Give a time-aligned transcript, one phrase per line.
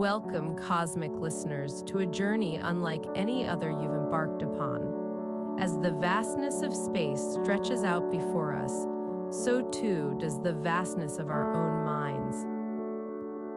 [0.00, 5.58] Welcome, cosmic listeners, to a journey unlike any other you've embarked upon.
[5.60, 8.86] As the vastness of space stretches out before us,
[9.28, 12.46] so too does the vastness of our own minds.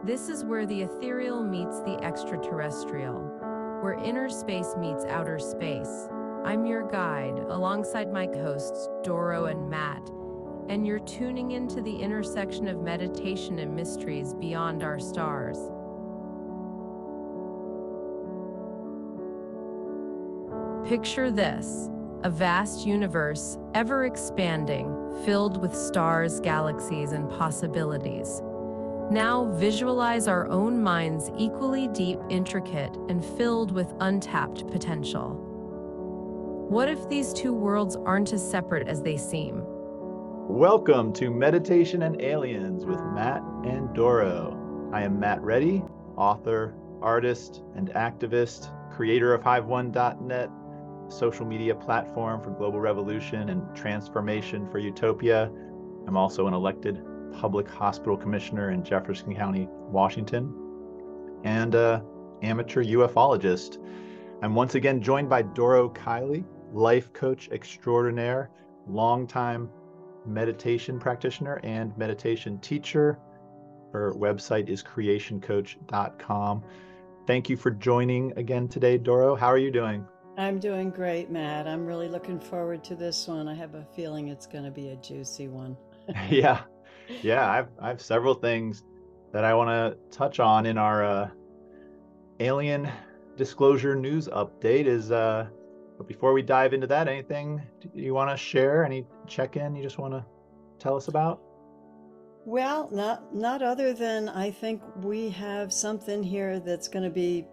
[0.06, 3.22] This is where the ethereal meets the extraterrestrial,
[3.80, 6.10] where inner space meets outer space.
[6.44, 10.10] I'm your guide, alongside my hosts, Doro and Matt,
[10.68, 15.72] and you're tuning into the intersection of meditation and mysteries beyond our stars.
[20.86, 21.90] Picture this
[22.24, 28.42] a vast universe, ever expanding, filled with stars, galaxies, and possibilities.
[29.10, 35.36] Now visualize our own minds equally deep, intricate, and filled with untapped potential.
[36.70, 39.64] What if these two worlds aren't as separate as they seem?
[40.50, 44.90] Welcome to Meditation and Aliens with Matt and Doro.
[44.92, 45.82] I am Matt Ready,
[46.18, 50.50] author, artist, and activist, creator of HiveOne.net,
[51.10, 55.52] social media platform for global revolution and transformation for utopia.
[56.08, 57.02] I'm also an elected
[57.34, 60.54] public hospital commissioner in Jefferson County, Washington,
[61.44, 62.04] and a
[62.42, 63.78] amateur ufologist.
[64.42, 66.44] I'm once again joined by Doro Kiley,
[66.74, 68.50] life coach extraordinaire,
[68.88, 69.70] longtime
[70.26, 73.20] meditation practitioner and meditation teacher.
[73.92, 76.64] Her website is creationcoach.com.
[77.26, 79.36] Thank you for joining again today, Doro.
[79.36, 80.06] How are you doing?
[80.38, 81.68] I'm doing great, Matt.
[81.68, 83.48] I'm really looking forward to this one.
[83.48, 85.78] I have a feeling it's going to be a juicy one.
[86.30, 86.62] yeah.
[87.22, 88.84] Yeah, I've I have several things
[89.32, 91.30] that I want to touch on in our uh,
[92.40, 92.90] alien
[93.36, 95.48] disclosure news update is uh
[95.98, 97.62] but before we dive into that, anything
[97.94, 98.84] you want to share?
[98.84, 100.26] Any check in you just want to
[100.80, 101.40] tell us about?
[102.46, 107.46] Well, not not other than I think we have something here that's going to be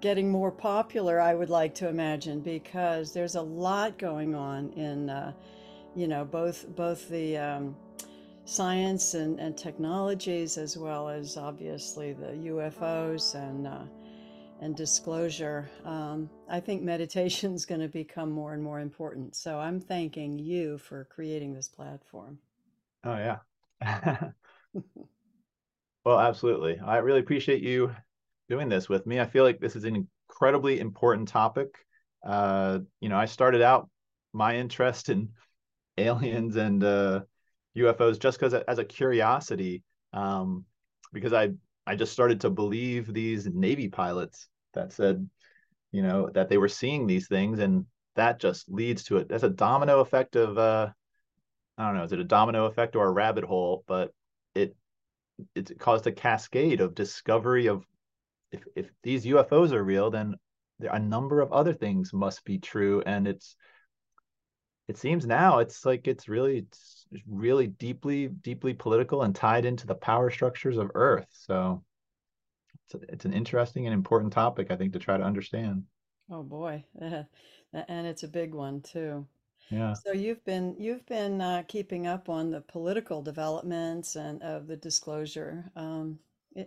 [0.00, 1.20] getting more popular.
[1.20, 5.32] I would like to imagine because there's a lot going on in, uh,
[5.94, 7.76] you know, both both the um,
[8.44, 13.66] science and, and technologies as well as obviously the UFOs and.
[13.66, 13.84] Uh,
[14.60, 19.36] and disclosure, um, I think meditation is going to become more and more important.
[19.36, 22.38] So I'm thanking you for creating this platform.
[23.04, 23.38] Oh, yeah.
[26.04, 26.78] well, absolutely.
[26.78, 27.94] I really appreciate you
[28.48, 29.20] doing this with me.
[29.20, 31.68] I feel like this is an incredibly important topic.
[32.24, 33.88] Uh, you know, I started out
[34.32, 35.30] my interest in
[35.98, 37.20] aliens and uh,
[37.76, 40.64] UFOs just because as a curiosity, um,
[41.12, 41.50] because I
[41.86, 45.28] I just started to believe these Navy pilots that said,
[45.92, 47.86] you know, that they were seeing these things, and
[48.16, 49.28] that just leads to it.
[49.28, 50.88] That's a domino effect of, uh,
[51.78, 53.84] I don't know, is it a domino effect or a rabbit hole?
[53.86, 54.12] But
[54.54, 54.74] it
[55.54, 57.86] it caused a cascade of discovery of
[58.56, 60.36] if if these UFOs are real, then
[60.78, 63.56] there a number of other things must be true, and it's
[64.88, 69.86] it seems now it's like it's really it's really deeply deeply political and tied into
[69.86, 71.26] the power structures of earth.
[71.30, 71.82] So
[72.84, 75.84] it's, a, it's an interesting and important topic i think to try to understand.
[76.30, 76.84] Oh boy.
[77.88, 79.26] And it's a big one too.
[79.70, 79.92] Yeah.
[79.92, 84.76] So you've been you've been uh, keeping up on the political developments and of the
[84.76, 85.70] disclosure.
[85.74, 86.18] Um,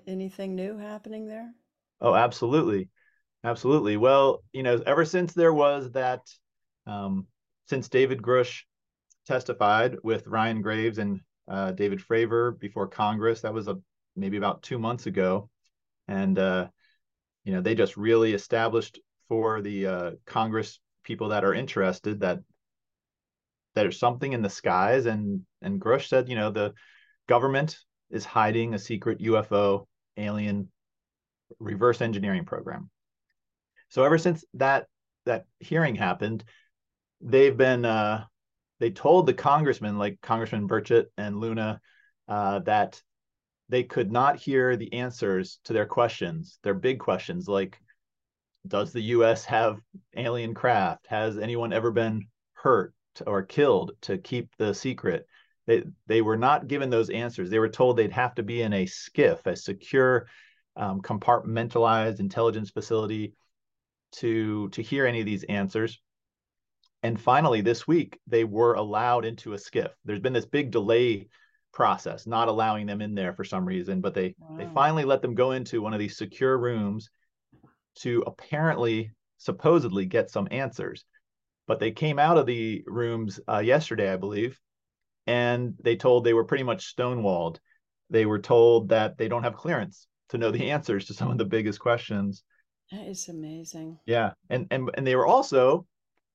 [0.05, 1.51] anything new happening there
[2.01, 2.89] oh absolutely
[3.43, 6.21] absolutely well you know ever since there was that
[6.87, 7.27] um,
[7.67, 8.63] since david Grusch
[9.29, 13.41] testified with Ryan Graves and uh, David Fravor before Congress.
[13.41, 13.77] That was a
[14.15, 15.49] maybe about two months ago,
[16.07, 16.67] and uh,
[17.43, 22.39] you know they just really established for the uh, Congress people that are interested that
[23.75, 25.05] there's something in the skies.
[25.05, 26.73] And and Grusch said, you know, the
[27.27, 27.77] government
[28.09, 29.85] is hiding a secret UFO
[30.17, 30.71] alien
[31.59, 32.89] reverse engineering program.
[33.89, 34.87] So ever since that
[35.25, 36.43] that hearing happened,
[37.21, 38.25] they've been uh,
[38.79, 41.81] they told the congressman, like Congressman Burchett and Luna,
[42.27, 43.01] uh, that
[43.67, 47.79] they could not hear the answers to their questions, their big questions like,
[48.67, 49.45] does the U.S.
[49.45, 49.79] have
[50.15, 51.07] alien craft?
[51.07, 52.93] Has anyone ever been hurt
[53.25, 55.25] or killed to keep the secret?
[55.65, 57.49] They they were not given those answers.
[57.49, 60.27] They were told they'd have to be in a SCIF, a secure,
[60.75, 63.33] um, compartmentalized intelligence facility,
[64.11, 65.99] to to hear any of these answers.
[67.01, 69.91] And finally, this week, they were allowed into a SCIF.
[70.03, 71.29] There's been this big delay
[71.71, 74.57] process, not allowing them in there for some reason, but they wow.
[74.57, 77.09] they finally let them go into one of these secure rooms
[77.99, 81.05] to apparently, supposedly, get some answers.
[81.67, 84.59] But they came out of the rooms uh, yesterday, I believe,
[85.27, 87.59] and they told they were pretty much stonewalled.
[88.09, 91.37] They were told that they don't have clearance to know the answers to some of
[91.37, 92.43] the biggest questions.
[92.91, 93.99] That is amazing.
[94.05, 95.85] Yeah, and and and they were also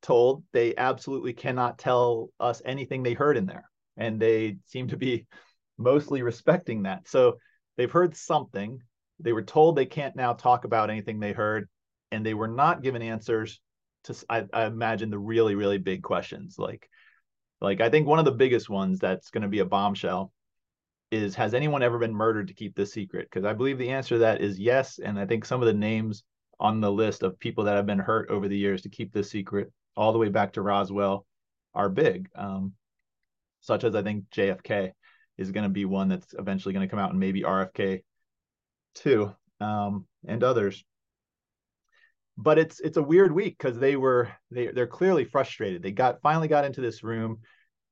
[0.03, 4.97] told they absolutely cannot tell us anything they heard in there, and they seem to
[4.97, 5.27] be
[5.79, 7.09] mostly respecting that.
[7.09, 7.39] So
[7.77, 8.81] they've heard something.
[9.21, 11.69] They were told they can't now talk about anything they heard,
[12.13, 13.61] and they were not given answers
[14.05, 16.89] to I, I imagine the really really big questions like
[17.61, 20.33] like I think one of the biggest ones that's going to be a bombshell
[21.23, 23.29] is has anyone ever been murdered to keep this secret?
[23.31, 25.75] Because I believe the answer to that is yes, and I think some of the
[25.75, 26.25] names
[26.61, 29.31] on the list of people that have been hurt over the years to keep this
[29.31, 31.27] secret, all the way back to Roswell,
[31.75, 32.29] are big.
[32.35, 32.73] Um,
[33.61, 34.93] such as I think JFK
[35.39, 38.03] is going to be one that's eventually going to come out, and maybe RFK
[38.95, 40.85] too, um, and others
[42.37, 45.83] but it's it's a weird week because they were they they're clearly frustrated.
[45.83, 47.41] They got finally got into this room,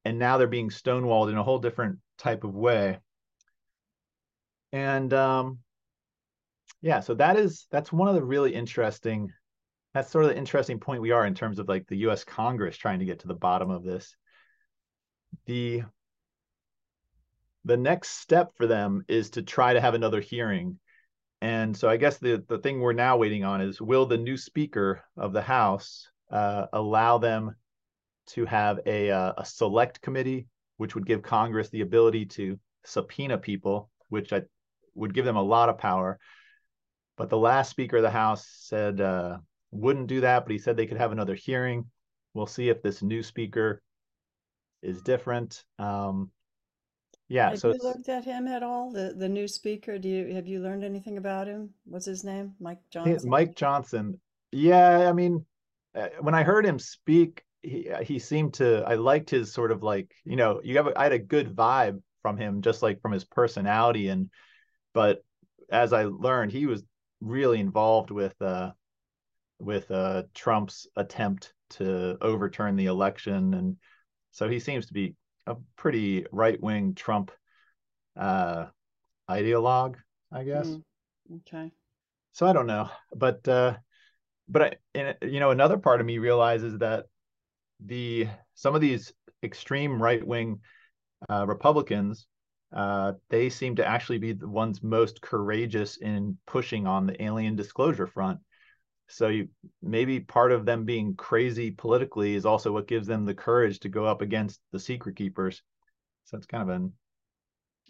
[0.05, 2.99] and now they're being stonewalled in a whole different type of way.
[4.73, 5.59] And um,
[6.81, 9.31] yeah, so that is that's one of the really interesting.
[9.95, 12.25] That's sort of the interesting point we are in terms of like the U.S.
[12.25, 14.17] Congress trying to get to the bottom of this.
[15.47, 15.83] The
[17.65, 20.79] the next step for them is to try to have another hearing
[21.43, 24.37] and so I guess the, the thing we're now waiting on is will the new
[24.37, 27.57] Speaker of the House uh, allow them
[28.29, 30.47] to have a, uh, a select committee,
[30.77, 34.43] which would give Congress the ability to subpoena people, which I,
[34.95, 36.19] would give them a lot of power.
[37.17, 39.39] But the last Speaker of the House said uh,
[39.71, 41.87] wouldn't do that, but he said they could have another hearing.
[42.35, 43.83] We'll see if this new Speaker
[44.83, 45.63] is different.
[45.79, 46.31] Um,
[47.29, 47.51] yeah.
[47.51, 48.91] Have so you looked at him at all?
[48.91, 49.99] The the new speaker?
[49.99, 51.71] Do you have you learned anything about him?
[51.85, 52.55] What's his name?
[52.61, 53.31] Mike Johnson.
[53.31, 54.21] Mike Johnson.
[54.51, 55.47] Yeah, I mean,
[55.95, 58.85] uh, when I heard him speak, he uh, he seemed to.
[58.87, 60.89] I liked his sort of like you know you have.
[60.89, 64.31] A, I had a good vibe from him, just like from his personality and.
[64.93, 65.25] But
[65.71, 66.83] as I learned, he was
[67.21, 68.73] really involved with uh
[69.59, 73.77] with uh Trump's attempt to overturn the election, and
[74.31, 75.15] so he seems to be
[75.47, 77.31] a pretty right wing Trump
[78.17, 78.67] uh,
[79.29, 79.97] ideologue,
[80.31, 80.69] I guess.
[80.69, 80.83] Mm,
[81.37, 81.71] okay.
[82.33, 83.77] So I don't know, but uh,
[84.49, 87.07] but I, and, you know, another part of me realizes that
[87.85, 89.13] the some of these
[89.43, 90.61] extreme right wing
[91.29, 92.27] uh, Republicans,
[92.73, 97.57] uh, they seem to actually be the ones most courageous in pushing on the alien
[97.57, 98.39] disclosure front.
[99.09, 99.49] So you,
[99.83, 103.89] maybe part of them being crazy politically is also what gives them the courage to
[103.89, 105.63] go up against the secret keepers.
[106.25, 106.93] So it's kind of an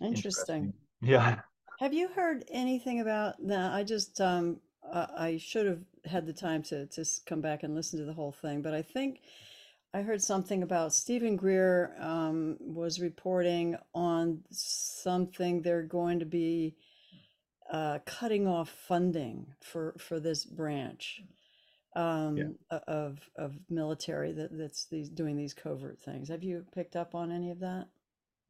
[0.00, 0.17] interesting.
[0.17, 0.73] interesting.
[1.00, 1.40] Yeah.
[1.79, 3.73] Have you heard anything about now?
[3.73, 4.61] I just um
[4.93, 8.32] I should have had the time to to come back and listen to the whole
[8.32, 9.20] thing, but I think
[9.94, 16.77] I heard something about Steven Greer um, was reporting on something they're going to be
[17.71, 21.23] uh, cutting off funding for for this branch
[21.94, 22.79] um, yeah.
[22.89, 26.29] of of military that that's these doing these covert things.
[26.29, 27.87] Have you picked up on any of that?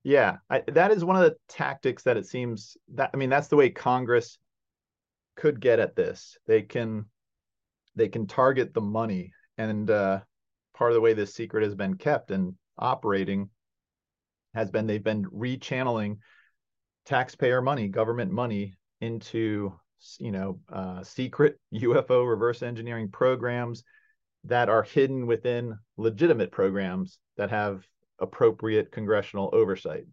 [0.04, 3.48] Yeah, I, that is one of the tactics that it seems that I mean that's
[3.48, 4.38] the way Congress
[5.36, 6.38] could get at this.
[6.46, 7.06] They can
[7.96, 10.20] they can target the money, and uh,
[10.74, 13.50] part of the way this secret has been kept and operating
[14.54, 16.18] has been they've been rechanneling
[17.06, 19.72] taxpayer money, government money into
[20.18, 23.84] you know uh, secret UFO reverse engineering programs
[24.44, 27.86] that are hidden within legitimate programs that have
[28.18, 30.04] appropriate congressional oversight.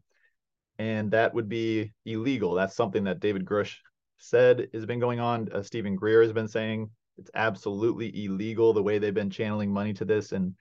[0.77, 2.53] And that would be illegal.
[2.53, 3.77] That's something that David Grusch
[4.17, 5.49] said has been going on.
[5.51, 6.89] Uh, Steven Greer has been saying
[7.19, 10.31] it's absolutely illegal the way they've been channeling money to this.
[10.31, 10.55] And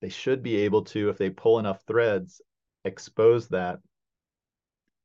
[0.00, 2.40] they should be able to, if they pull enough threads,
[2.84, 3.78] expose that.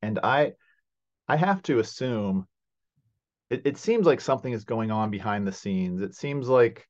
[0.01, 0.54] And I,
[1.27, 2.48] I have to assume
[3.50, 6.01] it, it seems like something is going on behind the scenes.
[6.01, 6.88] It seems like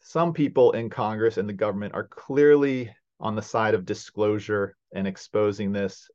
[0.00, 5.06] some people in Congress and the government are clearly on the side of disclosure and
[5.06, 6.10] exposing this.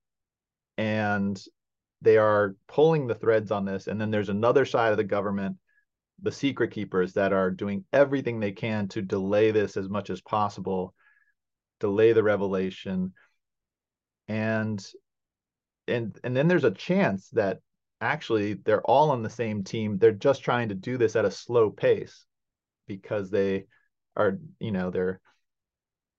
[0.78, 1.42] And
[2.02, 3.88] they are pulling the threads on this.
[3.88, 5.58] And then there's another side of the government,
[6.22, 10.22] the secret keepers, that are doing everything they can to delay this as much as
[10.22, 10.94] possible,
[11.80, 13.14] delay the revelation.
[14.28, 14.86] And
[15.88, 17.60] and and then there's a chance that
[18.02, 19.98] actually they're all on the same team.
[19.98, 22.26] They're just trying to do this at a slow pace
[22.88, 23.66] because they
[24.16, 25.20] are, you know, they're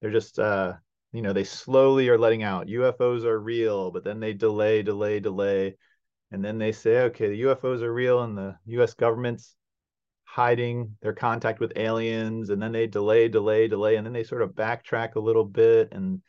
[0.00, 0.74] they're just uh
[1.12, 5.18] you know, they slowly are letting out UFOs are real, but then they delay, delay,
[5.18, 5.76] delay.
[6.30, 9.56] And then they say, okay, the UFOs are real and the US government's
[10.32, 12.50] hiding their contact with aliens.
[12.50, 13.96] And then they delay, delay, delay.
[13.96, 15.88] And then they sort of backtrack a little bit.
[15.92, 16.22] And,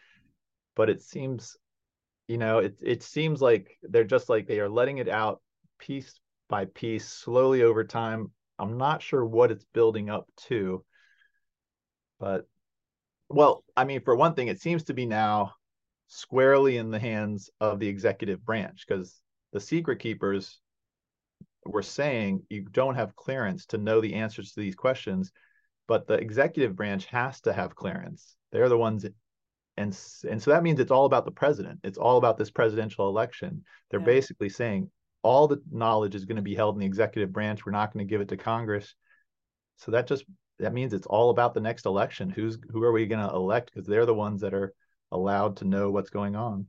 [0.75, 1.57] but it seems
[2.31, 5.41] you know it it seems like they're just like they are letting it out
[5.79, 6.17] piece
[6.47, 8.31] by piece, slowly over time.
[8.57, 10.85] I'm not sure what it's building up to,
[12.21, 12.47] but
[13.27, 15.53] well, I mean, for one thing, it seems to be now
[16.07, 19.19] squarely in the hands of the executive branch because
[19.51, 20.60] the secret keepers
[21.65, 25.31] were saying you don't have clearance to know the answers to these questions,
[25.87, 28.35] but the executive branch has to have clearance.
[28.51, 29.05] They're the ones,
[29.77, 29.97] and
[30.29, 31.79] and so that means it's all about the president.
[31.83, 33.63] It's all about this presidential election.
[33.89, 34.05] They're Yeah.
[34.05, 34.89] basically saying
[35.23, 37.65] all the knowledge is going to be held in the executive branch.
[37.65, 38.95] We're not going to give it to Congress.
[39.77, 40.25] So that just
[40.59, 42.29] that means it's all about the next election.
[42.29, 43.71] Who's who are we going to elect?
[43.71, 44.73] Because they're the ones that are
[45.11, 46.67] allowed to know what's going on.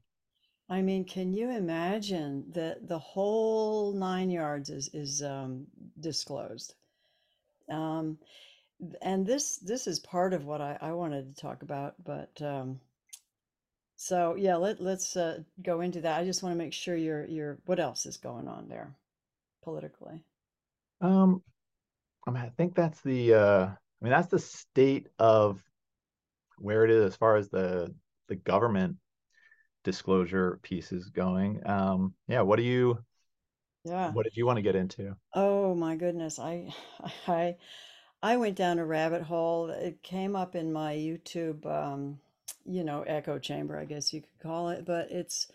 [0.73, 5.67] I mean, can you imagine that the whole nine yards is is um,
[6.01, 6.75] disclosed?
[7.71, 8.17] Um,
[9.03, 12.81] and this this is part of what I, I wanted to talk about, but um,
[13.97, 16.19] so yeah, let let's uh, go into that.
[16.19, 18.97] I just want to make sure you're you're what else is going on there
[19.63, 20.25] politically?
[21.03, 21.43] Um,
[22.27, 25.63] I mean, I think that's the uh, I mean, that's the state of
[26.57, 27.95] where it is as far as the
[28.29, 28.97] the government
[29.85, 31.67] disclosure pieces going.
[31.67, 32.99] Um, yeah, what do you
[33.85, 34.13] Yeah.
[34.13, 35.17] what did you want to get into?
[35.35, 36.75] Oh my goodness, I
[37.29, 37.57] I
[38.23, 39.71] I went down a rabbit hole.
[39.71, 42.21] It came up in my YouTube, um,
[42.65, 44.85] you know, echo chamber, I guess you could call it.
[44.87, 45.49] But it's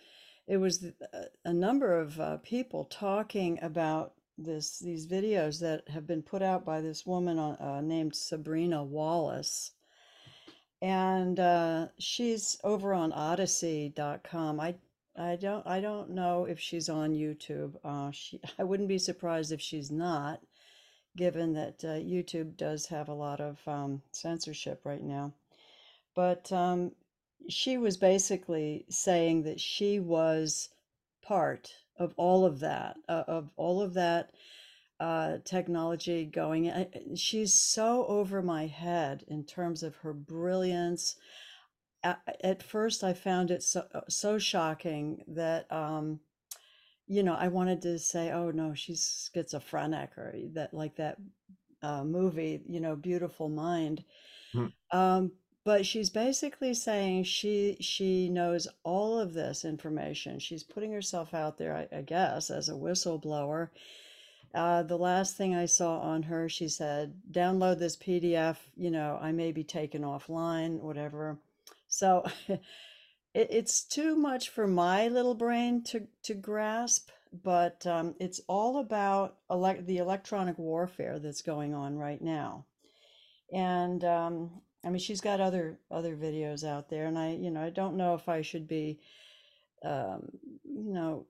[0.47, 6.07] it was a a number of uh, people talking about this these videos that have
[6.07, 9.71] been put out by this woman on, uh, named Sabrina Wallace.
[10.81, 14.59] And uh, she's over on Odysee.com.
[14.59, 14.75] I
[15.17, 17.75] I don't I don't know if she's on YouTube.
[17.83, 20.41] Uh, she I wouldn't be surprised if she's not,
[21.15, 25.33] given that uh, YouTube does have a lot of um, censorship right now.
[26.15, 26.91] But um,
[27.49, 30.69] she was basically saying that she was
[31.21, 34.31] part of all of that, uh, of all of that
[34.99, 36.69] uh, technology going.
[36.69, 41.15] I, she's so over my head in terms of her brilliance.
[42.03, 46.19] At, at first, I found it so uh, so shocking that um,
[47.07, 51.17] you know I wanted to say, "Oh no, she's schizophrenic," or that like that
[51.81, 54.03] uh, movie, you know, Beautiful Mind.
[54.53, 54.67] Hmm.
[54.91, 55.31] Um,
[55.63, 60.39] but she's basically saying she she knows all of this information.
[60.39, 63.69] She's putting herself out there, I, I guess, as a whistleblower.
[64.53, 69.19] Uh, the last thing I saw on her, she said, download this PDF, you know,
[69.21, 71.37] I may be taken offline, whatever.
[71.87, 72.61] So it,
[73.33, 77.09] it's too much for my little brain to, to grasp,
[77.43, 82.65] but um, it's all about the electronic warfare that's going on right now.
[83.53, 87.61] And um, I mean, she's got other other videos out there, and I, you know,
[87.61, 88.99] I don't know if I should be,
[89.83, 90.29] um,
[90.63, 91.25] you know,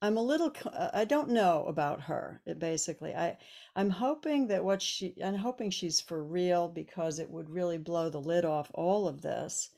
[0.00, 3.14] I'm a little, uh, I don't know about her, basically.
[3.14, 3.36] I,
[3.74, 8.08] I'm hoping that what she, I'm hoping she's for real because it would really blow
[8.08, 9.70] the lid off all of this.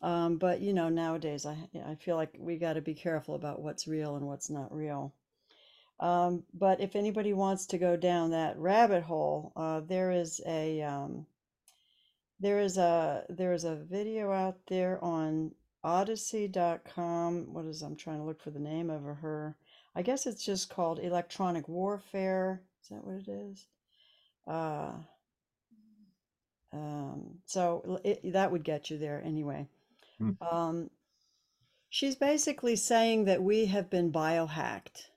[0.00, 1.56] Um, but you know, nowadays I,
[1.86, 5.14] I feel like we got to be careful about what's real and what's not real.
[6.00, 10.82] Um, but if anybody wants to go down that rabbit hole, uh, there is a,
[10.82, 11.26] um,
[12.40, 15.52] there is a, there is a video out there on
[15.84, 17.52] odysee.com.
[17.52, 19.56] What is, I'm trying to look for the name of her.
[19.94, 22.62] I guess it's just called Electronic Warfare.
[22.82, 23.66] Is that what it is?
[24.46, 24.92] Uh,
[26.72, 29.68] um, so it, that would get you there anyway.
[30.18, 30.30] Hmm.
[30.40, 30.90] Um,
[31.90, 35.08] she's basically saying that we have been biohacked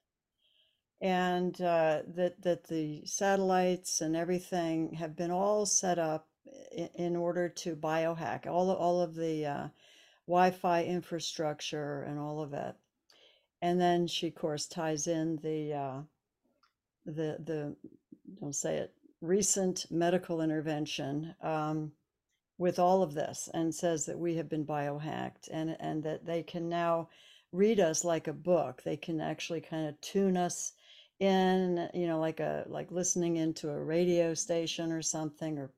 [1.01, 6.27] and uh, that that the satellites and everything have been all set up
[6.71, 9.67] in, in order to biohack all of, all of the uh,
[10.27, 12.75] Wi-Fi infrastructure and all of it.
[13.61, 16.01] And then she, of course, ties in the uh,
[17.05, 17.75] the the
[18.39, 21.91] don't say it recent medical intervention um,
[22.57, 26.43] with all of this and says that we have been biohacked and and that they
[26.43, 27.09] can now
[27.51, 28.83] read us like a book.
[28.83, 30.73] They can actually kind of tune us
[31.19, 35.71] in, you know, like a like listening into a radio station or something or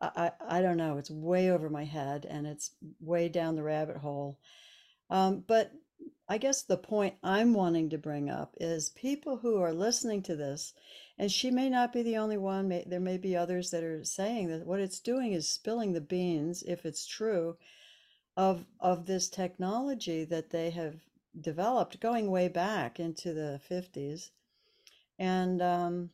[0.00, 0.98] I, I don't know.
[0.98, 4.38] It's way over my head and it's way down the rabbit hole.
[5.10, 5.72] Um, but
[6.28, 10.36] I guess the point I'm wanting to bring up is people who are listening to
[10.36, 10.72] this,
[11.18, 14.04] and she may not be the only one, may, there may be others that are
[14.04, 17.56] saying that what it's doing is spilling the beans, if it's true,
[18.36, 20.96] of of this technology that they have
[21.40, 24.30] developed going way back into the 50s
[25.18, 26.10] and um,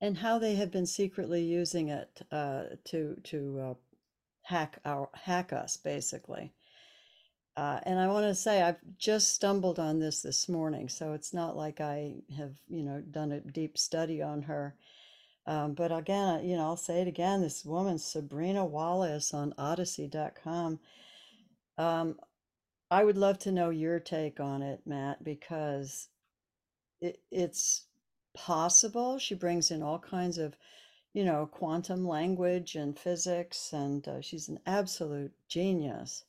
[0.00, 3.74] and how they have been secretly using it uh, to to uh,
[4.42, 6.52] hack our hack us basically.
[7.56, 11.32] uh, and I want to say I've just stumbled on this this morning, so it's
[11.34, 14.76] not like I have, you know, done a deep study on her.
[15.46, 17.42] Um, but again, you know, I'll say it again.
[17.42, 20.80] This woman, Sabrina Wallace on Odysee.com.
[21.78, 22.18] Um,
[22.90, 26.08] I would love to know your take on it, Matt, because
[27.00, 27.85] it, it's
[28.36, 29.18] possible.
[29.18, 30.56] She brings in all kinds of,
[31.12, 36.24] you know, quantum language and physics, and uh, she's an absolute genius.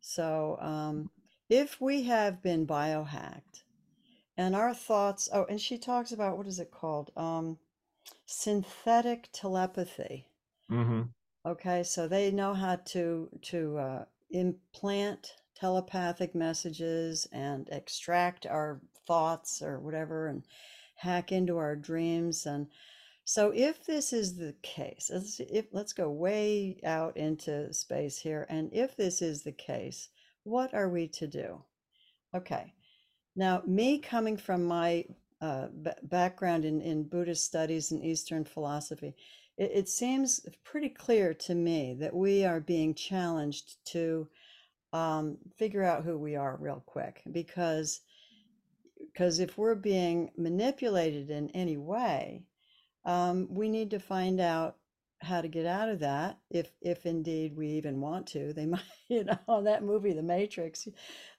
[0.00, 1.10] So, um,
[1.50, 3.64] if we have been biohacked
[4.36, 7.10] and our thoughts, oh, and she talks about what is it called?
[7.16, 7.58] Um,
[8.26, 10.28] synthetic telepathy.
[10.70, 11.02] Mm-hmm.
[11.46, 19.62] Okay, so they know how to to uh, implant telepathic messages and extract our thoughts
[19.62, 20.44] or whatever and
[21.04, 22.66] hack into our dreams and
[23.26, 28.46] so if this is the case let's if let's go way out into space here
[28.48, 30.08] and if this is the case
[30.44, 31.62] what are we to do?
[32.34, 32.72] Okay
[33.36, 35.04] now me coming from my
[35.40, 39.14] uh, b- background in, in buddhist studies and eastern philosophy
[39.58, 44.26] it, it seems pretty clear to me that we are being challenged to
[44.94, 48.00] um, figure out who we are real quick because
[49.14, 52.44] because if we're being manipulated in any way
[53.04, 54.76] um, we need to find out
[55.20, 58.52] how to get out of that if if indeed we even want to.
[58.52, 60.88] They might you know that movie the matrix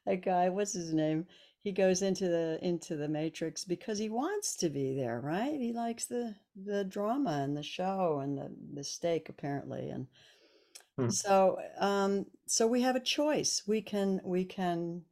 [0.06, 1.28] that guy what's his name?
[1.62, 5.60] He goes into the into the matrix because he wants to be there right?
[5.60, 10.08] He likes the the drama and the show and the the stake apparently and
[10.98, 11.10] Hmm.
[11.10, 13.64] so um so we have a choice.
[13.68, 15.04] We can we can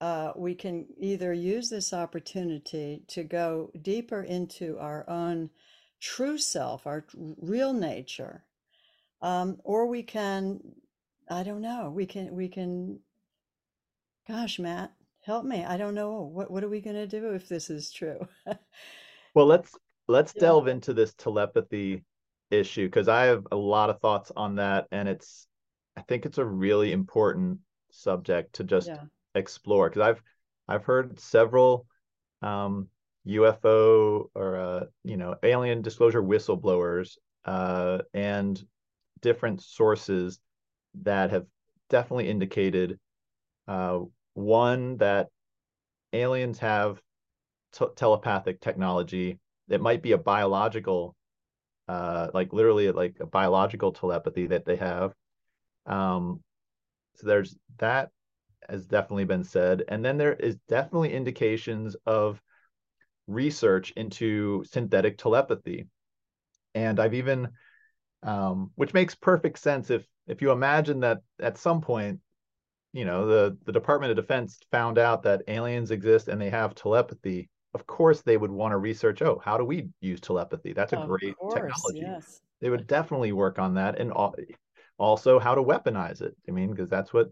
[0.00, 5.50] uh we can either use this opportunity to go deeper into our own
[6.00, 7.04] true self our
[7.40, 8.44] real nature
[9.22, 10.60] um or we can
[11.30, 12.98] i don't know we can we can
[14.28, 17.48] gosh matt help me i don't know what what are we going to do if
[17.48, 18.26] this is true?
[19.34, 19.76] Well, let's
[20.06, 20.42] let's yeah.
[20.42, 22.04] delve into this telepathy
[22.50, 25.48] issue because I have a lot of thoughts on that, and it's
[25.96, 27.58] I think it's a really important
[27.90, 30.22] subject to just yeah explore because I've
[30.68, 31.86] I've heard several
[32.42, 32.88] um,
[33.24, 38.62] UFO or uh, you know alien disclosure whistleblowers uh, and
[39.20, 40.40] different sources
[41.02, 41.46] that have
[41.90, 42.98] definitely indicated
[43.68, 44.00] uh,
[44.34, 45.28] one that
[46.12, 47.00] aliens have
[47.72, 49.38] t- telepathic technology.
[49.68, 51.16] It might be a biological,
[51.88, 55.14] uh, like literally like a biological telepathy that they have.
[55.86, 56.42] Um,
[57.16, 58.10] so there's that
[58.68, 62.40] has definitely been said, and then there is definitely indications of
[63.26, 65.86] research into synthetic telepathy,
[66.74, 67.48] and I've even,
[68.22, 72.20] um, which makes perfect sense if if you imagine that at some point
[72.92, 76.74] you know the the Department of Defense found out that aliens exist and they have
[76.74, 79.22] telepathy, of course they would want to research.
[79.22, 80.72] Oh, how do we use telepathy?
[80.72, 82.06] That's a of great course technology.
[82.06, 84.12] yes They would definitely work on that, and
[84.98, 86.36] also how to weaponize it.
[86.48, 87.30] I mean, because that's what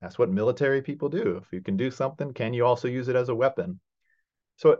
[0.00, 1.40] that's what military people do.
[1.42, 3.80] If you can do something, can you also use it as a weapon?
[4.56, 4.78] So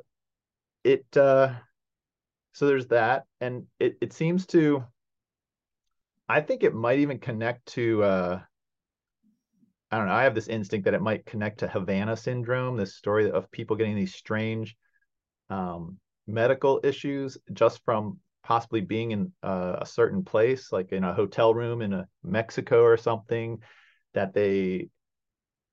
[0.85, 1.55] it uh,
[2.52, 4.85] so there's that, and it it seems to.
[6.29, 8.40] I think it might even connect to uh,
[9.90, 10.14] I don't know.
[10.14, 13.76] I have this instinct that it might connect to Havana syndrome, this story of people
[13.76, 14.76] getting these strange
[15.48, 21.14] um, medical issues just from possibly being in uh, a certain place, like in a
[21.14, 23.59] hotel room in a Mexico or something,
[24.14, 24.88] that they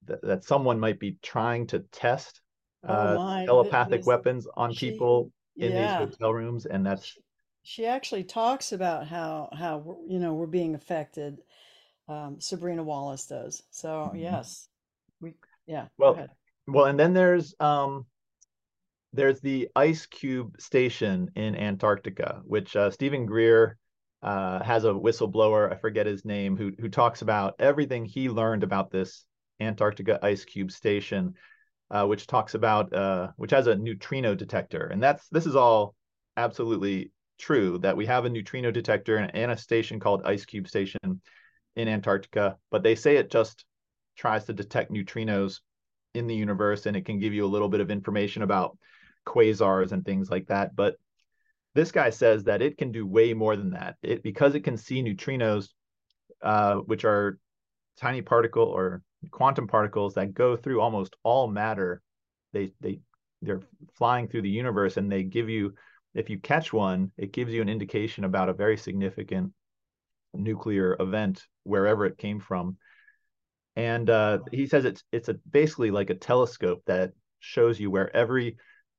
[0.05, 2.41] that, that someone might be trying to test
[2.87, 7.19] oh uh, telepathic weapons on she people in these hotel rooms, and that's she,
[7.63, 11.37] she actually talks about how how you know we're being affected
[12.07, 13.63] um, Sabrina Wallace does.
[13.71, 14.19] So Mhm.
[14.19, 14.67] yes,
[15.21, 15.33] we
[15.65, 16.27] yeah, well,
[16.67, 18.05] well, and then there's um
[19.13, 23.77] there's the Ice Cube Station in Antarctica, which uh, Steven Greer
[24.21, 28.63] uh, has a whistleblower, I forget his name, who who talks about everything he learned
[28.63, 29.25] about this
[29.59, 31.33] Antarctica Ice Cube Station,
[31.91, 35.95] uh, which talks about uh, which has a neutrino detector, and that's this is all
[36.37, 41.21] absolutely true that we have a neutrino detector and, a station called Ice Cube Station
[41.75, 43.65] in Antarctica, but they say it just
[44.15, 45.59] tries to detect neutrinos
[46.13, 48.77] in the universe and it can give you a little bit of information about
[49.25, 50.75] quasars and things like that.
[50.75, 50.95] But
[51.73, 53.95] this guy says that it can do way more than that.
[54.03, 55.69] It because it can see neutrinos,
[56.41, 57.39] uh, which are
[57.97, 59.01] tiny particle or
[59.31, 62.01] quantum particles that go through almost all matter.
[62.53, 62.99] They they
[63.41, 63.61] they're
[63.95, 65.73] flying through the universe and they give you
[66.13, 69.51] if you catch one, it gives you an indication about a very significant
[70.33, 72.77] nuclear event wherever it came from.
[73.75, 78.15] and uh, he says it's it's a basically like a telescope that shows you where
[78.15, 78.57] every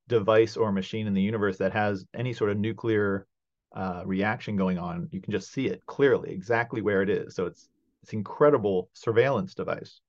[0.08, 3.26] device or machine in the universe that has any sort of nuclear
[3.74, 7.34] uh, reaction going on, you can just see it clearly, exactly where it is.
[7.34, 7.68] So it's
[8.04, 10.02] it's incredible surveillance device.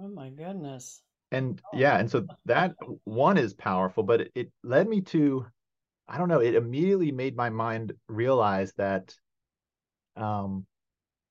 [0.00, 1.02] Oh my goodness.
[1.30, 2.74] And Oh, yeah, and so that
[3.04, 5.46] one is powerful, but it, it led me to,
[6.08, 9.14] I don't know, it immediately made my mind realize that
[10.16, 10.66] um,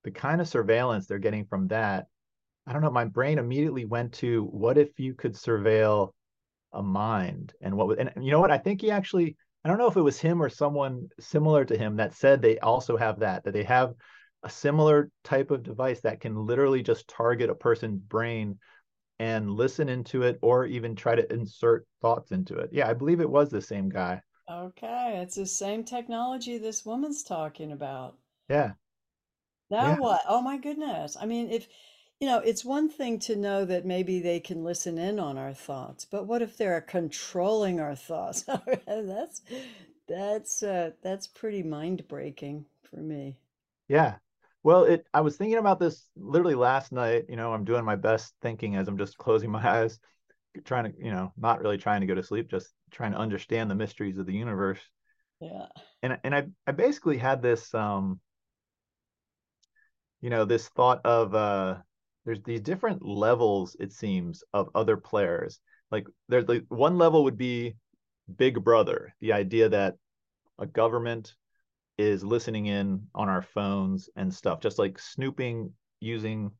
[0.06, 2.08] the kind of surveillance they're getting from that,
[2.66, 6.14] I don't know, my brain immediately went to what if you could surveil
[6.72, 8.52] a mind and what would, and you know what?
[8.52, 11.78] I think he actually, I don't know if it was him or someone similar to
[11.78, 13.94] him that said they also have that, that they have
[14.48, 18.60] a similar type of device that can literally just target a person's brain
[19.20, 22.72] and listen into it or even try to insert thoughts into it.
[22.74, 24.22] Yeah, I believe it was the same guy.
[24.52, 25.20] okay.
[25.22, 28.18] It's the same technology this woman's talking about.
[28.50, 28.74] Yeah.
[29.70, 29.96] Now Yeah.
[29.96, 30.24] what?
[30.28, 31.16] Oh my goodness.
[31.16, 31.70] I mean, if,
[32.20, 35.54] you know, it's one thing to know that maybe they can listen in on our
[35.54, 38.42] thoughts, but what if they're controlling our thoughts?
[38.86, 39.42] That's
[40.06, 43.38] that's uh that's pretty mind-breaking for me.
[43.88, 44.20] Yeah.
[44.68, 47.24] Well, it I was thinking about this literally last night.
[47.30, 49.98] You know, I'm doing my best thinking as I'm just closing my eyes,
[50.66, 53.72] trying to, you know, not really trying to go to sleep, just trying to understand
[53.72, 54.82] the mysteries of the universe.
[55.40, 55.68] Yeah.
[56.04, 58.20] And and I I basically had this um,
[60.20, 61.78] you know, this thought of uh
[62.26, 65.62] there's these different levels, it seems, of other players.
[65.92, 67.78] Like there's like one level would be
[68.36, 69.96] Big Brother, the idea that
[70.60, 71.36] a government
[71.98, 76.52] is listening in on our phones and stuff, just like snooping using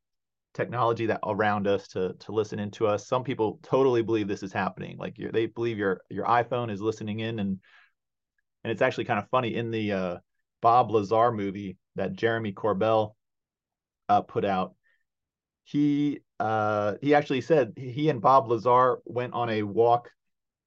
[0.54, 3.08] technology that around us to to listen into us.
[3.08, 4.98] Some people totally believe this is happening.
[4.98, 7.60] Like they believe your your iPhone is listening in, and
[8.64, 10.18] and it's actually kind of funny in the uh,
[10.62, 13.14] Bob Lazar movie that Jeremy Corbell
[14.10, 14.74] uh, put out.
[15.64, 20.10] He uh, he actually said he and Bob Lazar went on a walk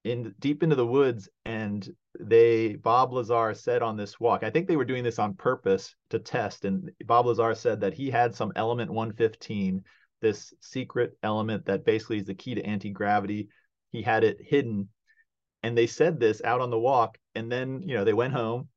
[0.03, 1.87] in deep into the woods and
[2.19, 5.95] they Bob Lazar said on this walk, I think they were doing this on purpose
[6.09, 6.65] to test.
[6.65, 9.83] And Bob Lazar said that he had some element 115,
[10.21, 13.49] this secret element that basically is the key to anti-gravity.
[13.91, 14.89] He had it hidden.
[15.63, 17.17] And they said this out on the walk.
[17.35, 18.67] And then, you know, they went home.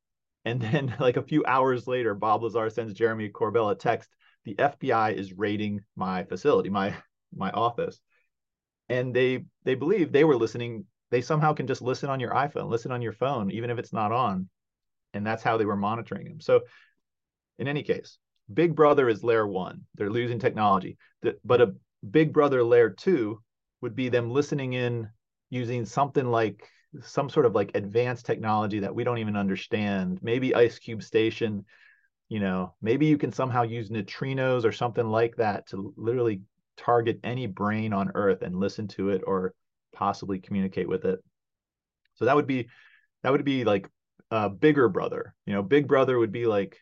[0.45, 4.09] And then like a few hours later, Bob Lazar sends Jeremy Corbell a text.
[4.43, 6.95] The FBI is raiding my facility, my
[7.35, 7.99] my office.
[8.87, 12.69] And they they believe they were listening they somehow can just listen on your iPhone,
[12.69, 14.49] listen on your phone, even if it's not on.
[15.13, 16.41] And that's how they were monitoring him.
[16.41, 16.61] So,
[17.57, 18.17] in any case,
[18.53, 19.81] Big Brother is layer one.
[19.95, 20.97] They're losing technology.
[21.43, 21.75] But a
[22.09, 23.41] Big Brother layer two
[23.81, 25.09] would be them listening in
[25.49, 26.67] using something like
[27.01, 30.19] some sort of like advanced technology that we don't even understand.
[30.21, 31.65] Maybe Ice Cube Station,
[32.29, 36.41] you know, maybe you can somehow use neutrinos or something like that to literally
[36.77, 39.53] target any brain on Earth and listen to it or
[39.95, 41.19] possibly communicate with it.
[42.15, 42.69] So that would be
[43.23, 43.89] that would be like
[44.31, 45.33] a bigger brother.
[45.45, 46.77] You know, big brother would be like,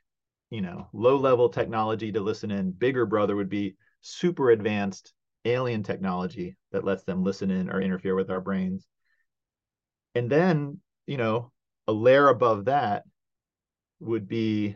[0.50, 2.72] you know, low level technology to listen in.
[2.72, 5.14] Bigger brother would be super advanced
[5.46, 8.88] alien technology that lets them listen in or interfere with our brains.
[10.16, 11.52] And then, you know,
[11.88, 13.04] a layer above that
[14.00, 14.76] would be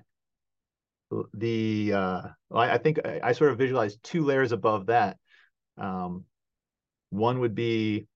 [1.33, 2.21] the uh
[2.51, 5.17] I, I think I, I, sort of visualize two layers above that.
[5.77, 6.25] Um,
[7.11, 8.07] one would be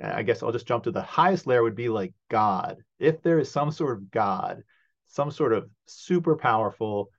[0.00, 2.78] I guess I'll just jump to the highest layer would be like God.
[2.98, 4.62] If there is some sort of God,
[5.08, 7.10] some sort of super powerful,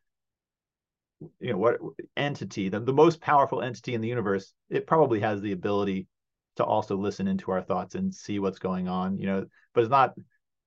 [1.40, 1.80] you know, what
[2.18, 6.08] entity, the, the most powerful entity in the universe, it probably has the ability
[6.56, 9.90] to also listen into our thoughts and see what's going on, you know, but it's
[9.90, 10.14] not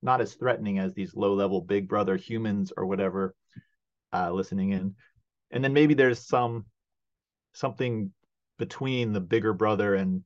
[0.03, 3.35] not as threatening as these low level big brother humans or whatever
[4.13, 4.95] uh, listening in.
[5.51, 6.67] And then maybe there's some
[7.53, 8.13] something
[8.59, 10.23] between the bigger brother and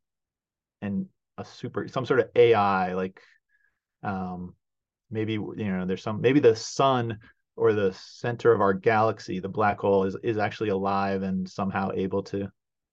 [0.82, 1.06] and
[1.40, 3.20] a super some sort of AI like
[4.02, 4.54] um
[5.10, 7.18] maybe you know there's some maybe the sun
[7.56, 11.90] or the center of our galaxy the black hole is is actually alive and somehow
[11.94, 12.48] able to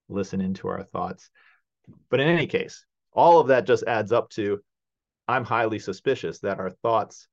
[0.08, 1.30] listen into our thoughts.
[2.10, 4.60] But in any case all of that just adds up to
[5.26, 7.26] i'm highly suspicious that our thoughts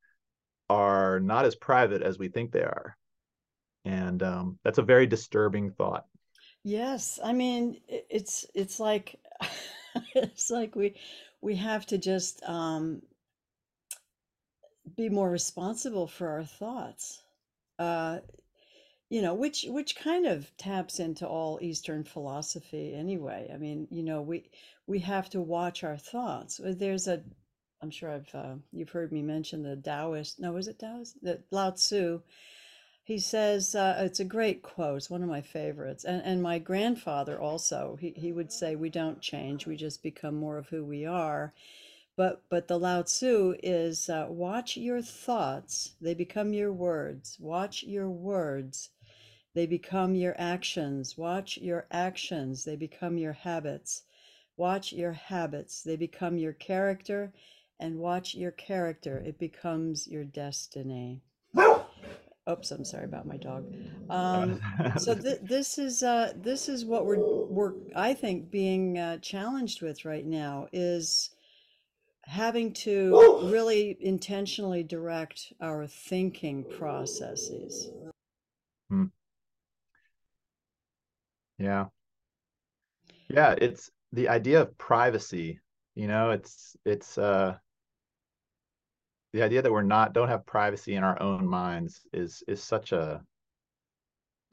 [0.70, 2.98] are not as private as we think they are.
[3.84, 6.06] And um, that's a very disturbing thought.
[6.64, 9.20] Yes, I mean it's it's like
[10.16, 10.96] it's like we
[11.42, 13.02] we have to just um,
[14.96, 17.22] be more responsible for our thoughts.
[17.78, 18.20] Uh,
[19.10, 23.50] you know, which which kind of taps into all Eastern philosophy anyway.
[23.54, 24.50] I mean, you know, we
[24.88, 26.60] we have to watch our thoughts.
[26.64, 27.22] There's a,
[27.82, 30.40] I'm sure I've uh, you've heard me mention the Taoist.
[30.40, 31.22] No, is it Taoist?
[31.22, 32.22] The Lao Tzu
[33.06, 36.04] He says, uh, it's a great quote, it's one of my favorites.
[36.04, 40.34] And, and my grandfather also, he, he would say, We don't change, we just become
[40.34, 41.54] more of who we are.
[42.16, 47.38] But, but the Lao Tzu is uh, watch your thoughts, they become your words.
[47.40, 48.90] Watch your words,
[49.54, 51.16] they become your actions.
[51.16, 54.02] Watch your actions, they become your habits.
[54.58, 57.34] Watch your habits, they become your character.
[57.80, 61.22] And watch your character, it becomes your destiny.
[62.50, 63.66] Oops, I'm sorry about my dog.
[64.10, 64.62] Um,
[64.96, 69.82] so th this is uh, this is what we're we're I think being uh, challenged
[69.82, 71.32] with right now is
[72.26, 77.92] having to really intentionally direct our thinking processes.
[78.90, 79.06] Hmm.
[81.58, 81.88] Yeah.
[83.30, 85.60] Yeah, it's the idea of privacy,
[85.96, 87.58] you know, it's it's uh
[89.36, 92.92] the idea that we're not don't have privacy in our own minds is is such
[92.92, 93.22] a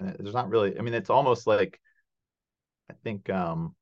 [0.01, 1.81] there's not really i mean it's almost like
[2.91, 3.75] i think um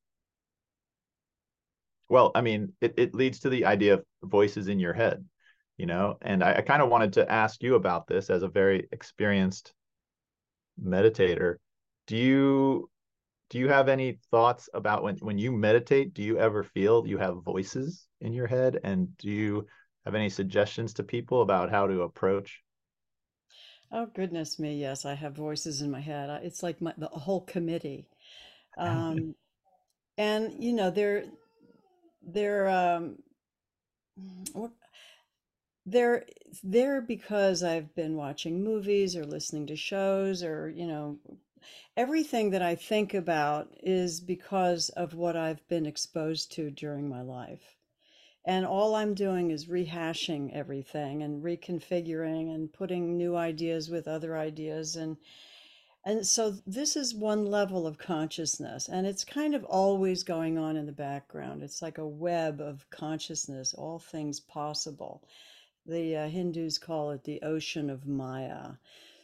[2.09, 5.25] well i mean it, it leads to the idea of voices in your head
[5.81, 6.19] you know?
[6.21, 9.73] And i, I kind of wanted to ask you about this as a very experienced
[10.79, 11.57] meditator.
[12.07, 12.91] Do you
[13.49, 17.17] do you have any thoughts about when when you meditate do you ever feel you
[17.17, 18.79] have voices in your head?
[18.85, 19.67] And do you
[20.11, 22.63] have any suggestions to people about how to approach?
[23.93, 24.77] Oh, goodness me.
[24.81, 26.29] Yes, I have voices in my head.
[26.45, 28.07] It's like my, the whole committee.
[28.79, 29.35] Um,
[30.19, 31.25] and, you know, they're,
[32.23, 33.19] they're, um,
[35.85, 36.25] they're
[36.63, 41.19] there because I've been watching movies or listening to shows or, you know,
[41.97, 47.23] everything that I think about is because of what I've been exposed to during my
[47.23, 47.77] life.
[48.47, 54.37] And all I'm doing is rehashing everything and reconfiguring and putting new ideas with other
[54.37, 55.19] ideas and
[56.03, 60.79] and so this is one level of consciousness and it's kind of always going on
[60.79, 61.63] in the background.
[61.63, 65.23] It's like a web of consciousness, all things possible.
[65.85, 68.77] The uh, Hindus call it the ocean of Maya.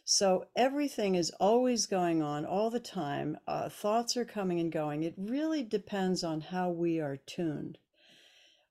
[0.05, 3.39] So everything is always going on all the time.
[3.47, 5.03] Uh, thoughts are coming and going.
[5.03, 7.79] It really depends on how we are tuned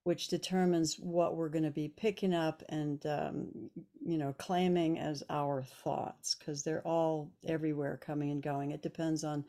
[0.06, 3.48] which determines what we're going to be picking up and um,
[4.06, 8.72] you know claiming as our thoughts because they're all everywhere coming and going.
[8.72, 9.46] It depends on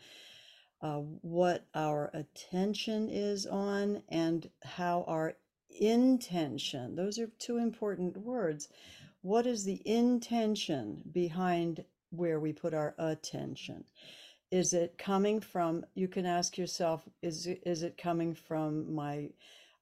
[0.83, 5.35] uh, what our attention is on and how our
[5.81, 8.69] intention those are two important words
[9.27, 13.83] what is the intention behind where we put our attention?
[14.53, 19.31] Is it coming from you can ask yourself is is it coming from my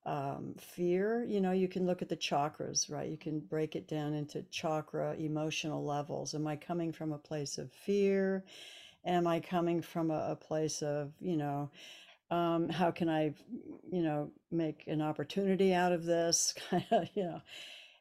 [0.06, 3.08] um, fear, you know, you can look at the chakras, right?
[3.10, 6.34] You can break it down into chakra emotional levels.
[6.34, 8.44] Am I coming from a place of fear?
[9.04, 11.70] Am I coming from a, a place of, you know,
[12.30, 13.34] um, how can I,
[13.90, 16.54] you know, make an opportunity out of this?
[16.70, 17.40] Kind of, you know,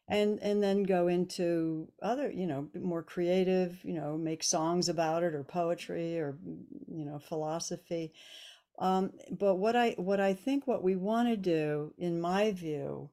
[0.08, 5.24] and and then go into other, you know, more creative, you know, make songs about
[5.24, 6.36] it or poetry or,
[6.88, 8.13] you know, philosophy.
[8.80, 13.10] Um, but what I what I think what we want to do, in my view,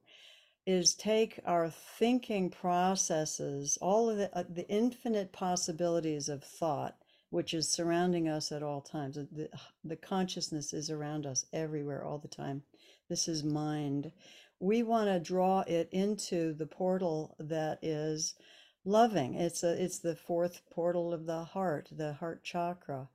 [0.65, 6.95] is take our thinking processes, all of the uh, the infinite possibilities of thought,
[7.29, 9.15] which is surrounding us at all times.
[9.15, 9.49] The,
[9.83, 12.63] the consciousness is around us everywhere all the time.
[13.07, 14.11] This is mind.
[14.59, 18.35] We want to draw it into the portal that is
[18.85, 19.35] loving.
[19.35, 23.09] It's a it's the fourth portal of the heart, the heart chakra.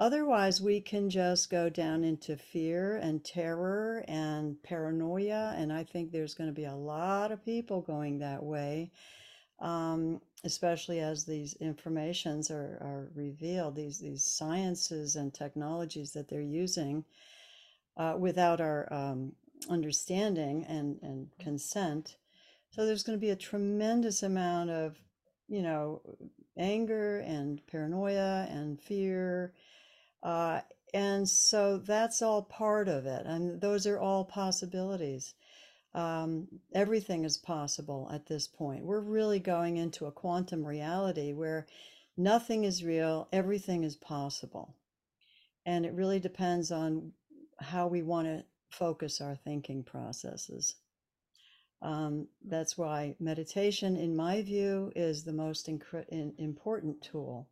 [0.00, 5.54] Otherwise, we can just go down into fear and terror and paranoia.
[5.58, 8.92] And I think there's going to be a lot of people going that way,
[9.60, 16.40] um, especially as these informations are, are revealed, these, these sciences and technologies that they're
[16.40, 17.04] using
[17.98, 19.32] uh, without our um,
[19.68, 22.16] understanding and, and consent.
[22.70, 24.96] So there's going to be a tremendous amount of,
[25.46, 26.00] you know,
[26.56, 29.52] anger and paranoia and fear
[30.22, 30.60] uh,
[30.92, 33.26] and so that's all part of it.
[33.26, 35.34] And those are all possibilities.
[35.94, 38.84] Um, everything is possible at this point.
[38.84, 41.66] We're really going into a quantum reality where
[42.16, 44.76] nothing is real, everything is possible.
[45.66, 47.12] And it really depends on
[47.58, 50.76] how we want to focus our thinking processes.
[51.82, 57.48] Um, that's why meditation, in my view, is the most important tool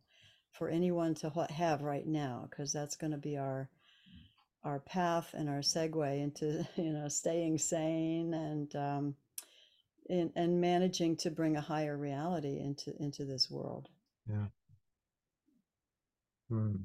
[0.53, 3.69] for anyone to have right now because that's going to be our
[4.65, 9.15] our path and our segue into you know staying sane and um,
[10.07, 13.87] in, and managing to bring a higher reality into into this world.
[14.29, 14.47] Yeah,
[16.49, 16.75] Hmm.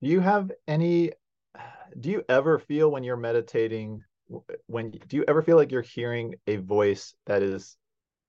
[0.00, 1.12] Do you have any,
[2.00, 4.02] do you ever feel when you're meditating,
[4.66, 7.76] when do you ever feel like you're hearing a voice that is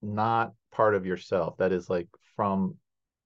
[0.02, 2.08] not part of yourself, that is like
[2.40, 2.76] from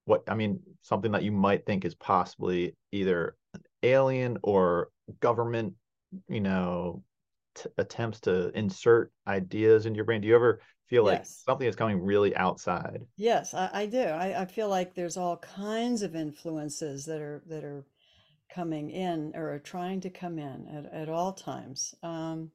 [0.06, 5.76] what, I mean, something that you might think is possibly either an alien or government,
[6.28, 7.04] you know,
[7.54, 10.22] t- attempts to insert ideas into your brain?
[10.22, 11.44] Do you ever feel like Yes.
[11.48, 13.04] something is coming really outside?
[13.18, 14.04] Yes, I, I do.
[14.04, 17.86] I, I feel like there's all kinds of influences that are that are
[18.50, 21.96] coming in or are trying to come in at, at all times.
[22.04, 22.52] Um,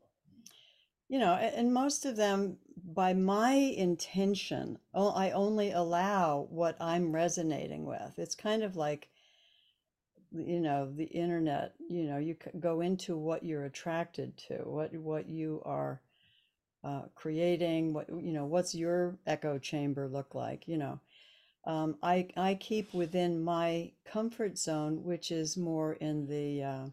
[1.09, 7.87] you know, and most of them, by my intention, i only allow what I'm resonating
[7.87, 8.19] with.
[8.19, 9.09] It's kind of like,
[10.31, 15.29] you know, the internet, you know, you go into what you're attracted to, what what
[15.29, 16.03] you are
[16.85, 21.01] uh, creating, what, you know, what's your echo chamber look like, you know.
[21.65, 26.87] Um, I I keep within my comfort zone, which is more in the uh,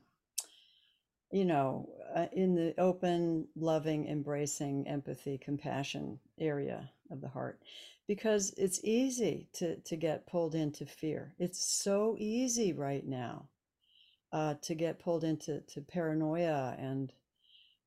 [1.32, 7.62] you know, uh, in the open, loving, embracing, empathy, compassion area of the heart,
[8.08, 11.34] because it's easy to to get pulled into fear.
[11.38, 13.50] It's so easy right now
[14.32, 17.12] uh, to get pulled into to paranoia and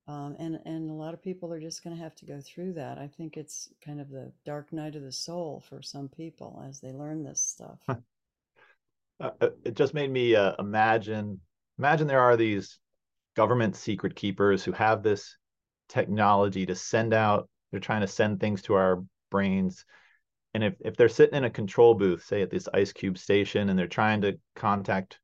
[0.07, 2.73] um, and and a lot of people are just going to have to go through
[2.73, 2.97] that.
[2.97, 6.79] I think it's kind of the dark night of the soul for some people as
[6.79, 7.79] they learn this stuff.
[9.21, 11.41] Uh, uh, it just made me uh, imagine
[11.77, 12.79] imagine there are these
[13.39, 15.37] government secret keepers who have this
[15.87, 19.85] technology to send out they're trying to send things to our brains.
[20.53, 23.69] And if, if they're sitting in a control booth say at this ice cube station
[23.69, 25.19] and they're trying to contact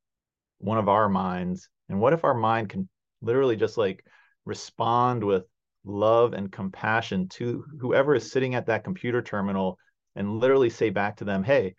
[0.59, 2.87] one of our minds and what if our mind can
[3.21, 4.05] literally just like
[4.45, 5.43] respond with
[5.83, 9.77] love and compassion to whoever is sitting at that computer terminal
[10.15, 11.75] and literally say back to them hey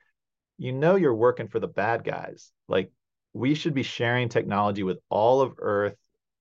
[0.59, 2.53] you know you're working for the bad guys.
[2.69, 2.93] Like
[3.33, 5.97] we should be sharing technology with all of earth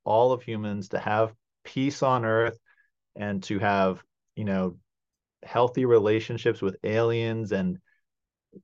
[0.06, 2.58] all of humans to have peace on earth
[3.16, 4.02] and to have
[4.36, 4.78] you know
[5.44, 7.78] healthy relationships with aliens and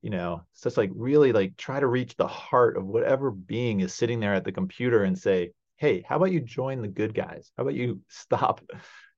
[0.00, 3.80] you know it's just like really like try to reach the heart of whatever being
[3.80, 7.14] is sitting there at the computer and say hey how about you join the good
[7.14, 8.60] guys how about you stop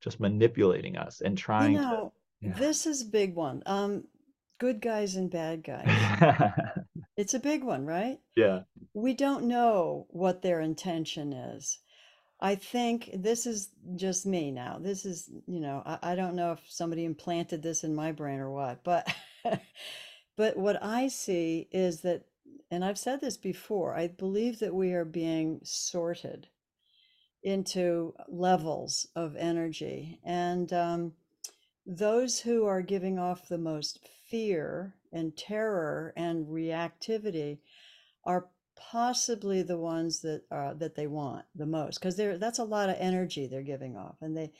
[0.02, 3.62] just manipulating us and You trying to know, yeah this is a big one.
[3.66, 4.04] Um,
[4.58, 5.87] good guys and bad guys.
[7.16, 8.18] It's a big one, right?
[8.37, 8.60] yeah
[8.92, 11.78] We don't know what their intention is.
[12.44, 14.76] I think this is just me now.
[14.78, 18.38] This is, you know, I, I don't know if somebody implanted this in my brain
[18.38, 19.11] or what, but
[20.37, 22.26] but what I see is that,
[22.70, 26.48] and I've said this before, I believe that we are being sorted
[27.42, 30.20] into levels of energy.
[30.22, 31.12] And um,
[31.87, 37.61] those who are giving off the most fear and terror and reactivity
[38.26, 42.64] are possibly the ones that uh, that they want the most because they're that's a
[42.64, 44.50] lot of energy they're giving off and they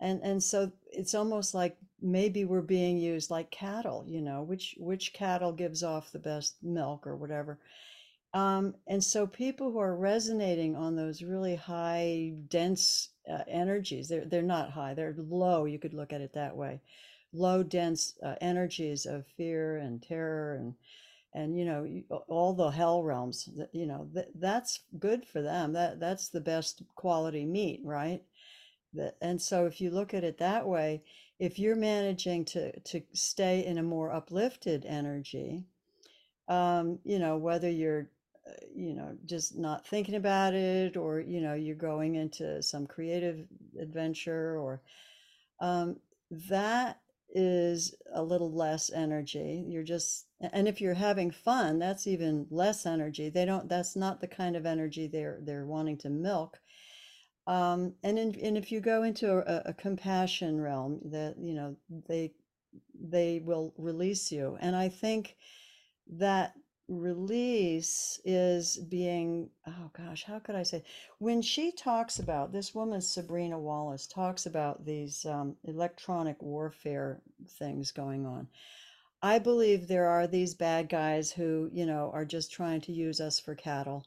[0.00, 4.74] and and so it's almost like maybe we're being used like cattle you know which
[4.78, 7.58] which cattle gives off the best milk or whatever.
[8.34, 14.24] Um, and so people who are resonating on those really high dense uh, energies they're
[14.24, 16.80] they're not high they're low you could look at it that way
[17.32, 20.74] low dense uh, energies of fear and terror and
[21.34, 21.86] and you know
[22.28, 26.82] all the hell realms you know that that's good for them that that's the best
[26.94, 28.22] quality meat right?
[29.20, 31.02] And so if you look at it that way
[31.38, 35.64] if you're managing to to stay in a more uplifted energy
[36.48, 38.08] um you know whether you're
[38.46, 42.86] uh, you know just not thinking about it or you know you're going into some
[42.86, 43.46] creative
[43.80, 44.80] adventure or
[45.60, 45.96] um,
[46.30, 46.98] that
[47.34, 49.64] is a little less energy.
[49.68, 53.28] You're just, and if you're having fun, that's even less energy.
[53.28, 56.60] They don't, that's not the kind of energy they're they're wanting to milk.
[57.46, 61.76] Um, and in, and if you go into a, a compassion realm, that you know
[62.08, 62.32] they
[62.98, 64.56] they will release you.
[64.60, 65.36] And I think
[66.18, 66.54] that
[66.88, 70.84] release is being, oh gosh, how could I say?
[71.18, 77.20] When she talks about this woman, Sabrina Wallace, talks about these um, electronic warfare
[77.58, 78.48] things going on.
[79.22, 83.20] I believe there are these bad guys who, you know, are just trying to use
[83.20, 84.04] us for cattle.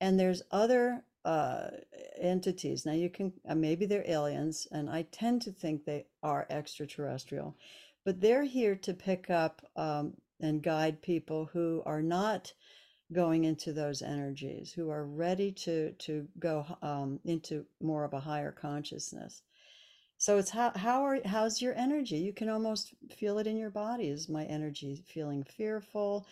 [0.00, 1.68] And there's other uh,
[2.18, 2.86] entities.
[2.86, 7.56] Now you can, uh, maybe they're aliens, and I tend to think they are extraterrestrial,
[8.04, 12.52] but they're here to pick up um, and guide people who are not
[13.12, 18.20] going into those energies, who are ready to to go um, into more of a
[18.20, 19.42] higher consciousness.
[20.18, 22.16] So it's how how are how's your energy?
[22.16, 24.08] You can almost feel it in your body.
[24.08, 26.26] Is my energy feeling fearful?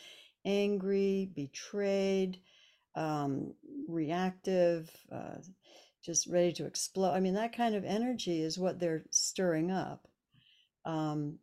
[0.45, 2.39] angry, betrayed,
[2.95, 3.55] um,
[3.89, 5.37] reactive, uh,
[6.05, 7.13] just ready to explode.
[7.13, 10.09] I mean, that kind of energy is what they're stirring up.
[10.85, 11.39] Um,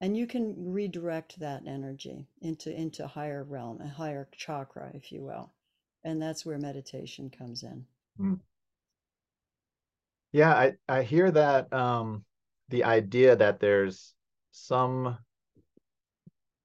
[0.00, 5.22] and you can redirect that energy into into higher realm, a higher chakra, if you
[5.22, 5.52] will.
[6.02, 7.84] And that's where meditation comes in.
[8.18, 8.40] Mm.
[10.32, 12.24] Yeah, I, I hear that um,
[12.68, 14.14] the idea that there's
[14.52, 15.18] some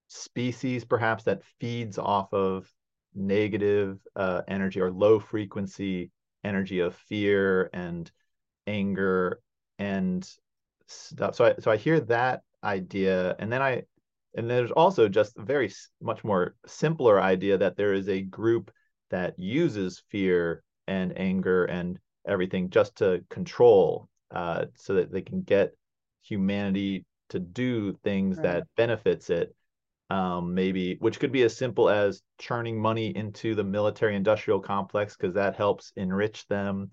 [0.08, 2.72] species perhaps that feeds off of
[3.14, 6.12] negative uh, energy or low frequency
[6.44, 8.12] energy of fear and
[8.68, 9.42] anger
[9.80, 10.30] and
[10.88, 11.36] stuff.
[11.36, 13.84] So I so I hear that idea, and then I
[14.36, 18.72] and there's also just a very much more simpler idea that there is a group
[19.10, 25.42] that uses fear and anger and everything just to control, uh, so that they can
[25.42, 25.72] get
[26.24, 28.44] humanity to do things right.
[28.44, 29.56] that benefits it
[30.10, 35.16] um, maybe, which could be as simple as churning money into the military industrial complex
[35.16, 36.92] because that helps enrich them.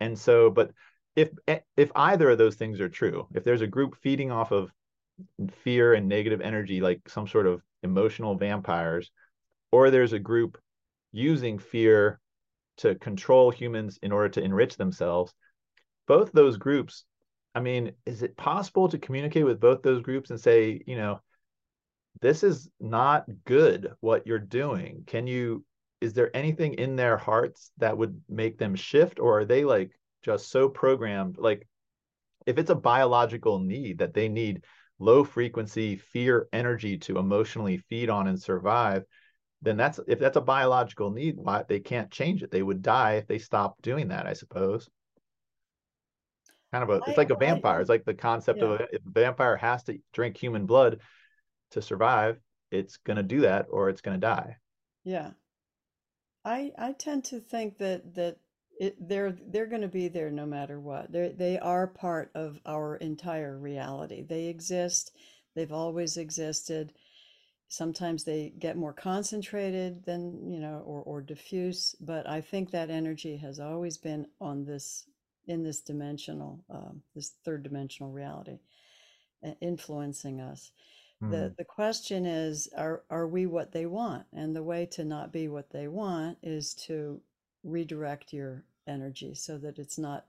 [0.00, 0.72] And so, but
[1.16, 4.50] if eh, if either of those things are true, if there's a group feeding off
[4.52, 4.70] of
[5.62, 9.10] fear and negative energy, like some sort of emotional vampires,
[9.70, 10.58] or there's a group
[11.12, 12.20] using fear
[12.78, 15.32] to control humans in order to enrich themselves,
[16.06, 17.04] both those groups,
[17.54, 21.20] I mean, is it possible to communicate with both those groups and say, you know,
[22.20, 25.04] this is not good what you're doing.
[25.06, 25.64] Can you
[26.00, 29.90] is there anything in their hearts that would make them shift or are they like
[30.24, 31.66] just so programmed like
[32.46, 34.64] if it's a biological need that they need
[34.98, 39.04] low frequency fear energy to emotionally feed on and survive
[39.62, 43.14] then that's if that's a biological need why they can't change it they would die
[43.14, 44.88] if they stopped doing that i suppose
[46.72, 48.64] kind of a it's like a vampire it's like the concept yeah.
[48.64, 51.00] of a, if a vampire has to drink human blood
[51.74, 52.38] to survive,
[52.70, 54.56] it's going to do that or it's going to die.
[55.04, 55.30] Yeah.
[56.44, 58.36] I I tend to think that that
[58.80, 61.12] it, they're they're going to be there no matter what.
[61.12, 64.22] They they are part of our entire reality.
[64.22, 65.12] They exist.
[65.54, 66.92] They've always existed.
[67.68, 71.96] Sometimes they get more concentrated than you know, or or diffuse.
[72.00, 75.06] But I think that energy has always been on this
[75.46, 78.58] in this dimensional, um, this third dimensional reality,
[79.60, 80.72] influencing us.
[81.22, 81.56] The Mm.
[81.56, 84.26] the question is, are are we what they want?
[84.32, 87.20] And the way to not be what they want is to
[87.64, 90.26] redirect your energy so that it's not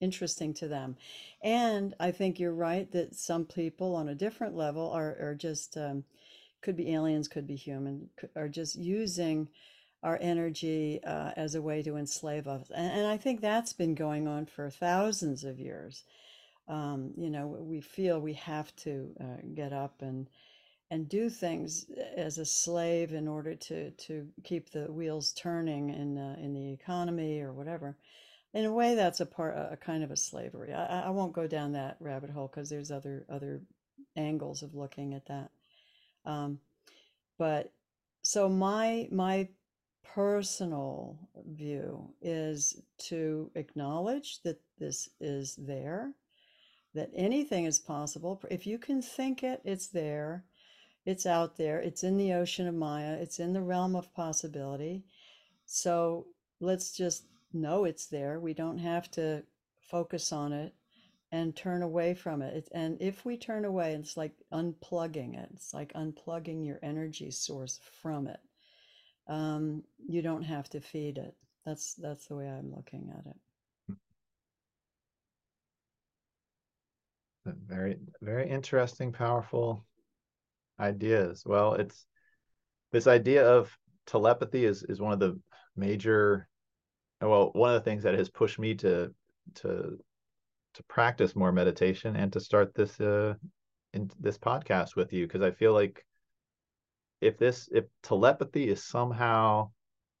[0.00, 0.96] interesting to them.
[1.42, 5.76] And I think you're right that some people on a different level are are just
[5.76, 6.04] um,
[6.62, 9.48] could be aliens, could be human, are just using
[10.02, 12.70] our energy uh, as a way to enslave us.
[12.74, 16.04] And, and I think that's been going on for thousands of years
[16.68, 20.28] um, you know, we feel we have to uh, get up and
[20.90, 26.18] and do things as a slave in order to to keep the wheels turning in
[26.18, 27.96] uh, in the economy or whatever.
[28.52, 30.72] In a way, that's a part, a kind of a slavery.
[30.72, 33.62] I, I won't go down that rabbit hole because there's other other
[34.16, 35.50] angles of looking at that.
[36.24, 36.60] Um,
[37.38, 37.72] but
[38.22, 39.48] so my my
[40.04, 41.18] personal
[41.48, 46.12] view is to acknowledge that this is there
[46.94, 48.40] that anything is possible.
[48.50, 50.44] If you can think it, it's there,
[51.06, 55.04] it's out there, it's in the ocean of Maya, it's in the realm of possibility.
[55.66, 56.26] So
[56.60, 58.40] let's just know it's there.
[58.40, 59.42] We don't have to
[59.80, 60.74] focus on it
[61.32, 62.68] and turn away from it.
[62.72, 67.80] And if we turn away, it's like unplugging it, it's like unplugging your energy source
[68.00, 68.40] from it.
[69.26, 71.34] Um, you don't have to feed it.
[71.64, 73.36] That's that's the way I'm looking at it.
[77.46, 79.84] Very, very interesting, powerful
[80.78, 81.42] ideas.
[81.46, 82.06] Well, it's
[82.92, 85.38] this idea of telepathy is is one of the
[85.76, 86.48] major
[87.20, 89.14] well, one of the things that has pushed me to
[89.56, 89.98] to
[90.74, 93.34] to practice more meditation and to start this uh
[93.92, 96.04] in this podcast with you because I feel like
[97.20, 99.70] if this if telepathy is somehow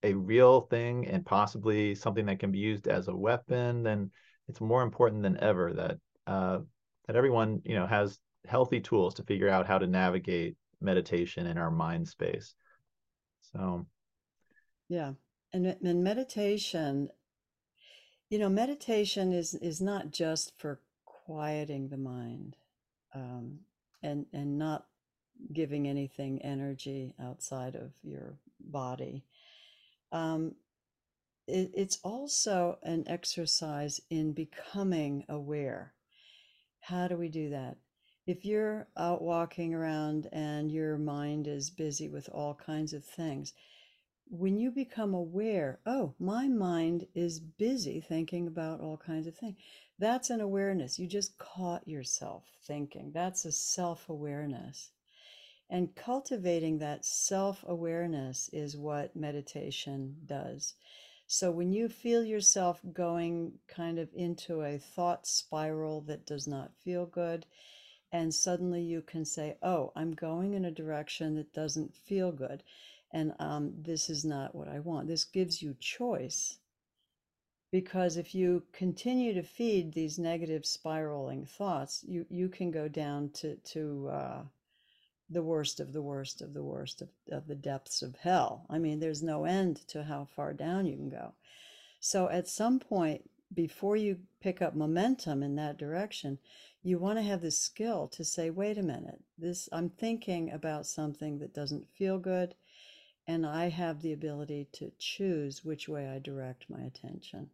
[0.02, 4.10] a real thing and possibly something that can be used as a weapon, then
[4.48, 6.58] it's more important than ever that uh,
[7.06, 11.58] that everyone you know has healthy tools to figure out how to navigate meditation in
[11.58, 12.54] our mind space.
[13.52, 13.86] So.
[14.88, 15.12] Yeah.
[15.52, 17.08] And, and meditation
[18.34, 22.56] you know meditation is is not just for quieting the mind
[23.14, 23.60] um,
[24.02, 24.86] and and not
[25.52, 29.24] giving anything energy outside of your body.
[30.10, 30.56] Um,
[31.46, 35.92] it, it's also an exercise in becoming aware.
[36.80, 37.76] How do we do that?
[38.26, 43.52] If you're out walking around and your mind is busy with all kinds of things,
[44.30, 49.56] when you become aware, oh, my mind is busy thinking about all kinds of things,
[49.98, 50.98] that's an awareness.
[50.98, 53.12] You just caught yourself thinking.
[53.12, 54.90] That's a self awareness.
[55.68, 60.74] And cultivating that self awareness is what meditation does.
[61.26, 66.74] So when you feel yourself going kind of into a thought spiral that does not
[66.82, 67.46] feel good,
[68.14, 72.62] and suddenly you can say, Oh, I'm going in a direction that doesn't feel good.
[73.10, 75.08] And um, this is not what I want.
[75.08, 76.58] This gives you choice.
[77.72, 83.30] Because if you continue to feed these negative spiraling thoughts, you, you can go down
[83.30, 84.42] to, to uh,
[85.28, 88.64] the worst of the worst of the worst of, of the depths of hell.
[88.70, 91.32] I mean, there's no end to how far down you can go.
[91.98, 96.38] So at some point, before you pick up momentum in that direction,
[96.82, 100.86] you want to have the skill to say, wait a minute, this I'm thinking about
[100.86, 102.54] something that doesn't feel good,
[103.26, 107.50] and I have the ability to choose which way I direct my attention.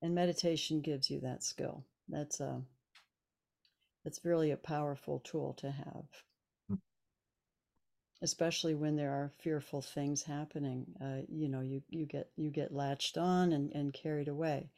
[0.00, 1.84] And meditation gives you that skill.
[2.08, 2.62] That's a
[4.04, 6.06] that's really a powerful tool to have
[8.22, 12.72] especially when there are fearful things happening uh, you know you, you get you get
[12.74, 14.70] latched on and, and carried away.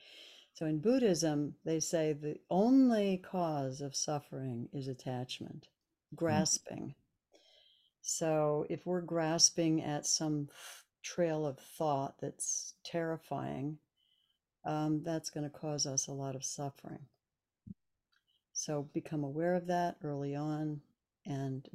[0.55, 5.69] So in buddhism they say the only cause of suffering is attachment
[6.15, 6.89] grasping.
[6.89, 6.95] Mm.
[8.03, 10.49] so if we're grasping at some
[11.03, 13.79] trail of thought that's terrifying
[14.65, 17.07] um, that's going to cause us a lot of suffering.
[18.53, 20.81] So become aware of that early on
[21.25, 21.67] and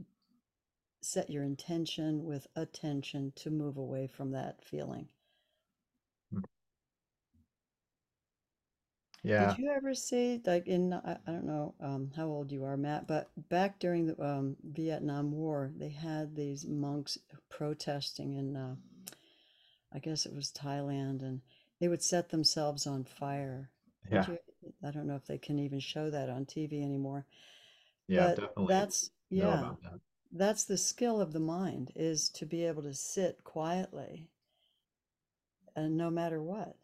[1.05, 5.07] set your intention with attention to move away from that feeling.
[6.33, 6.41] Hmm.
[9.23, 9.49] Yeah.
[9.49, 12.77] Did you ever see, like in, I, I don't know um, how old you are,
[12.77, 17.17] Matt, but back during the um, Vietnam War, they had these monks
[17.49, 18.75] protesting in, uh,
[19.91, 21.41] I guess it was Thailand, and
[21.79, 23.71] they would set themselves on fire.
[24.11, 24.25] Yeah.
[24.27, 24.37] You,
[24.85, 27.25] I don't know if they can even show that on TV anymore.
[28.07, 28.65] Yeah, but definitely.
[28.67, 29.71] That's, yeah.
[29.81, 29.99] That
[30.38, 34.27] that's the skill of the mind is to be able to sit quietly
[35.75, 36.75] and no matter what.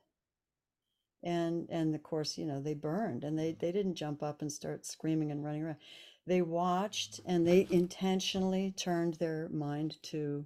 [1.24, 4.52] And and of course you know they burned and they they didn't jump up and
[4.52, 5.78] start screaming and running around.
[6.26, 10.46] They watched and they intentionally turned their mind to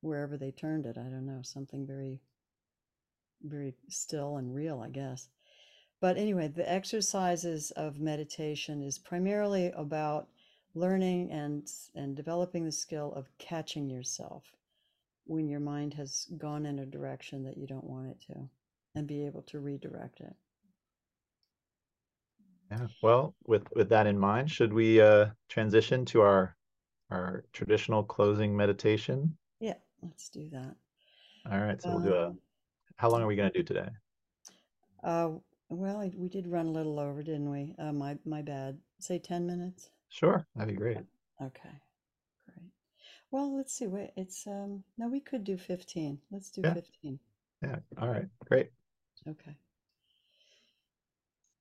[0.00, 2.20] wherever they turned it i don't know something very
[3.42, 5.28] very still and real i guess.
[6.00, 10.28] But anyway the exercises of meditation is primarily about
[10.74, 14.44] learning and and developing the skill of catching yourself
[15.26, 18.48] when your mind has gone in a direction that you don't want it to
[18.94, 20.34] and be able to redirect it.
[22.70, 26.56] Yeah well with with that in mind should we uh transition to our
[27.10, 29.36] our traditional closing meditation?
[29.60, 30.74] Yeah let's do that.
[31.50, 32.38] All right so we'll do a um,
[32.96, 33.88] how long are we going to do today?
[35.04, 35.30] Uh
[35.68, 37.74] well we did run a little over didn't we?
[37.78, 38.78] Uh my my bad.
[39.00, 40.98] Say 10 minutes Sure, that'd be great.
[41.40, 41.74] Okay,
[42.44, 42.70] great.
[43.30, 43.86] Well, let's see.
[43.86, 46.18] Wait, it's um no, we could do 15.
[46.30, 46.74] Let's do Yeah.
[46.74, 47.18] 15.
[47.62, 47.78] Yeah.
[47.98, 48.28] All right.
[48.46, 48.70] Great.
[49.26, 49.56] Okay.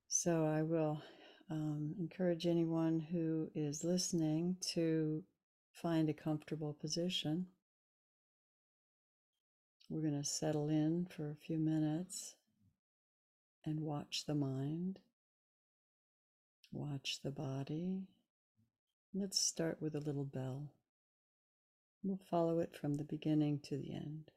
[0.09, 1.01] So I will
[1.49, 5.23] um, encourage anyone who is listening to
[5.71, 7.47] find a comfortable position.
[9.89, 12.35] We're going to settle in for a few minutes
[13.65, 14.99] and watch the mind,
[16.71, 18.07] watch the body.
[19.13, 20.69] Let's start with a little bell.
[22.01, 24.31] We'll follow it from the beginning to the end.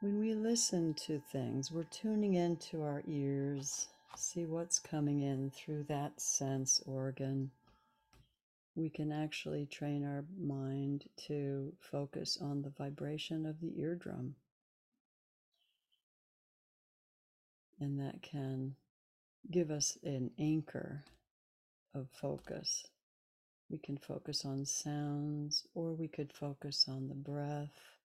[0.00, 3.88] When we listen to things, we're tuning into our ears
[4.18, 7.50] see what's coming in through that sense organ.
[8.74, 14.34] We can actually train our mind to focus on the vibration of the eardrum.
[17.80, 18.74] And that can
[19.50, 21.04] give us an anchor
[21.94, 22.86] of focus.
[23.70, 27.97] We can focus on sounds, or we could focus on the breath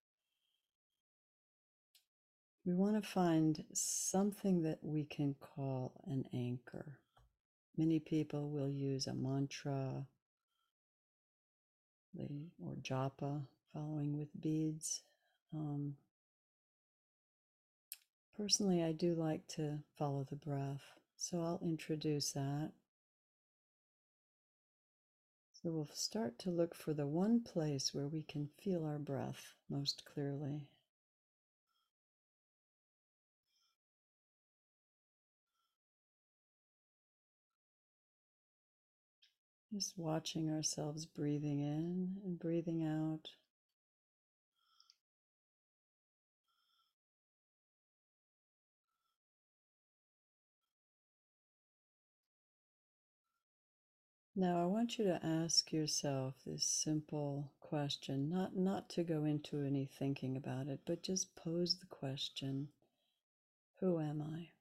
[2.64, 6.98] we want to find something that we can call an anchor.
[7.76, 10.06] Many people will use a mantra
[12.16, 13.42] or japa,
[13.72, 15.02] following with beads.
[15.52, 15.96] Um,
[18.36, 20.82] personally, I do like to follow the breath.
[21.16, 22.70] So I'll introduce that.
[25.52, 29.54] So we'll start to look for the one place where we can feel our breath
[29.68, 30.68] most clearly.
[39.74, 43.28] Just watching ourselves breathing in and breathing out.
[54.36, 59.60] Now I want you to ask yourself this simple question, not not to go into
[59.64, 62.68] any thinking about it, but just pose the question,
[63.80, 64.53] who am I?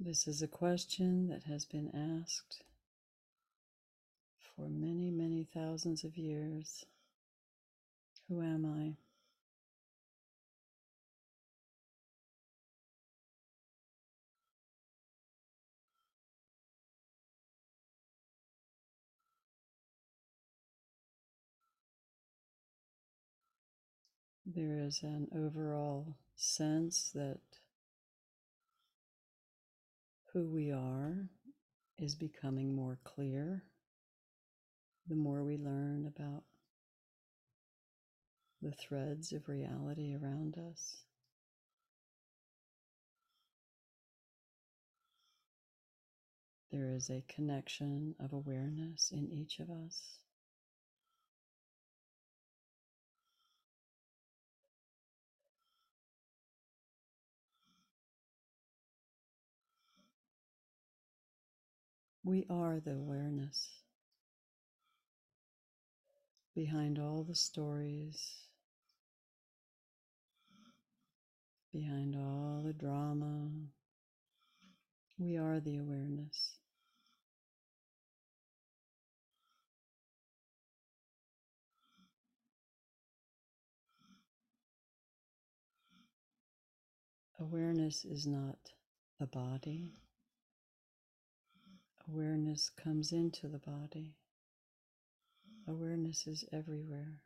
[0.00, 2.62] This is a question that has been asked
[4.54, 6.84] for many, many thousands of years.
[8.28, 8.94] Who am I?
[24.46, 27.40] There is an overall sense that
[30.38, 31.16] who we are
[31.98, 33.64] is becoming more clear
[35.08, 36.44] the more we learn about
[38.62, 40.98] the threads of reality around us.
[46.70, 50.20] There is a connection of awareness in each of us.
[62.28, 63.70] We are the awareness
[66.54, 68.20] behind all the stories,
[71.72, 73.48] behind all the drama.
[75.16, 76.58] We are the awareness.
[87.40, 88.58] Awareness is not
[89.18, 89.94] the body.
[92.10, 94.14] Awareness comes into the body.
[95.66, 97.20] Awareness is everywhere.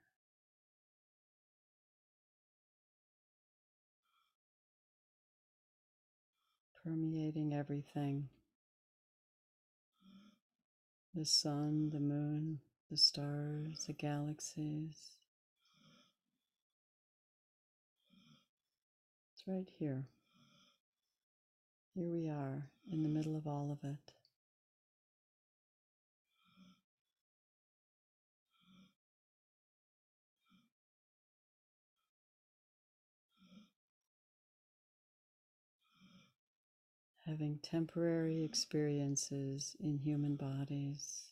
[6.83, 8.28] Permeating everything
[11.14, 12.59] the sun, the moon,
[12.91, 15.11] the stars, the galaxies.
[19.33, 20.07] It's right here.
[21.95, 24.14] Here we are in the middle of all of it.
[37.33, 41.22] Having temporary experiences in human bodies,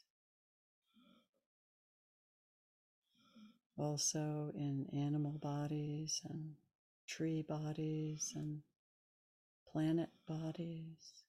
[3.76, 6.55] also in animal bodies and
[7.07, 8.62] tree bodies and
[9.70, 11.22] planet bodies.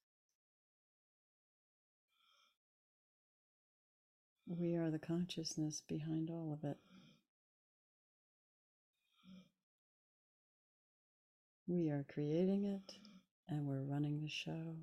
[4.47, 6.77] We are the consciousness behind all of it.
[11.67, 13.10] We are creating it
[13.51, 14.77] and we're running the show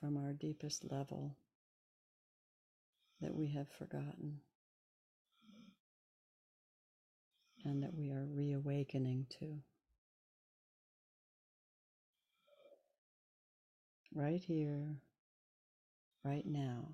[0.00, 1.36] from our deepest level
[3.20, 4.40] that we have forgotten
[7.64, 9.58] and that we are reawakening to.
[14.14, 14.96] Right here,
[16.24, 16.92] right now,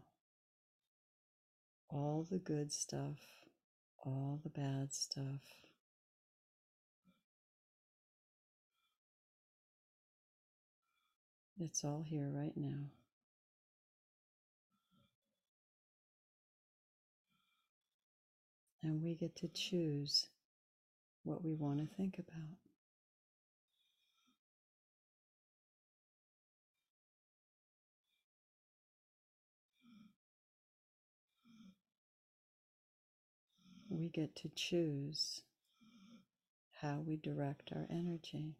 [1.88, 3.18] all the good stuff,
[4.05, 5.64] all the bad stuff
[11.61, 12.90] It's all here right now.
[18.82, 20.26] And we get to choose
[21.22, 22.59] what we want to think about.
[33.88, 35.40] We get to choose
[36.80, 38.57] how we direct our energy.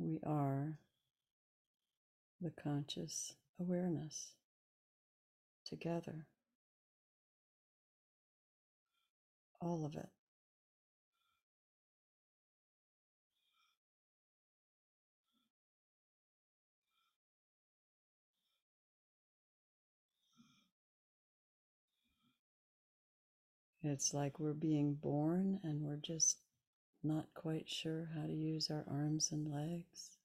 [0.00, 0.78] We are
[2.40, 4.32] the conscious awareness
[5.66, 6.24] together.
[9.60, 10.08] All of it.
[23.82, 26.38] It's like we're being born and we're just
[27.02, 30.18] not quite sure how to use our arms and legs.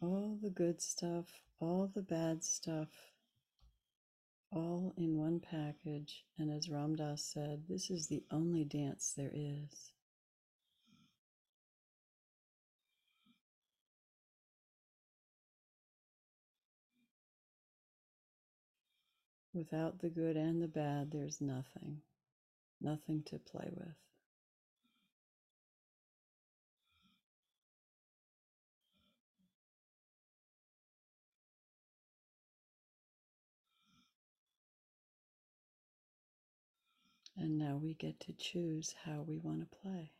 [0.00, 3.15] All the good stuff, all the bad stuff,
[4.56, 6.24] all in one package.
[6.38, 9.92] And as Ram Dass said, this is the only dance there is.
[19.52, 22.02] Without the good and the bad, there's nothing,
[22.80, 24.05] nothing to play with.
[37.36, 40.12] And now we get to choose how we want to play.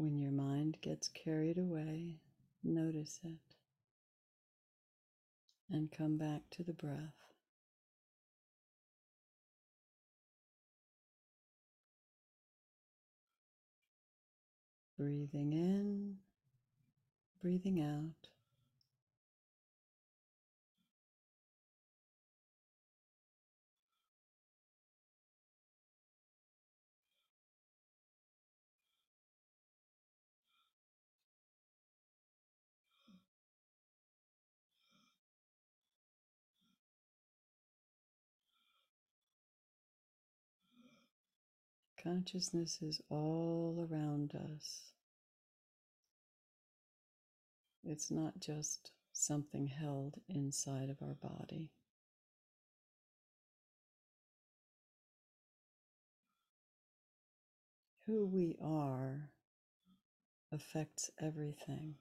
[0.00, 2.20] When your mind gets carried away,
[2.64, 3.54] notice it
[5.70, 7.12] and come back to the breath.
[14.96, 16.16] Breathing in,
[17.42, 18.30] breathing out.
[42.02, 44.92] Consciousness is all around us.
[47.84, 51.70] It's not just something held inside of our body.
[58.06, 59.28] Who we are
[60.50, 61.96] affects everything.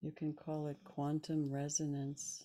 [0.00, 2.44] You can call it quantum resonance.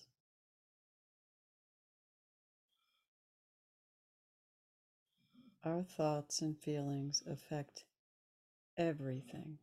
[5.62, 7.84] Our thoughts and feelings affect
[8.76, 9.58] everything.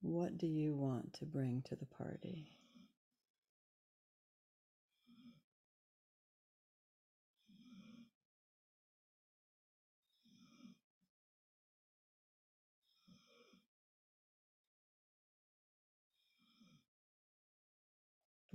[0.00, 2.57] What do you want to bring to the party?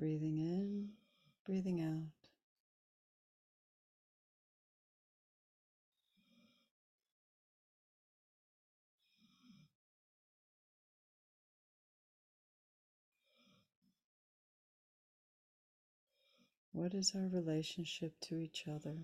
[0.04, 0.90] Breathing in,
[1.46, 2.28] breathing out.
[16.74, 18.98] What is our relationship to each other?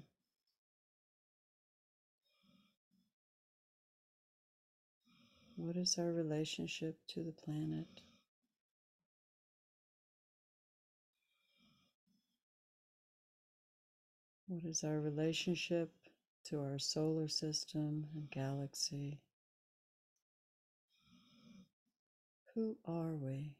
[5.55, 7.87] What is our relationship to the planet?
[14.49, 15.91] What is our relationship
[16.45, 19.19] to our solar system and galaxy?
[22.55, 23.53] Who are we?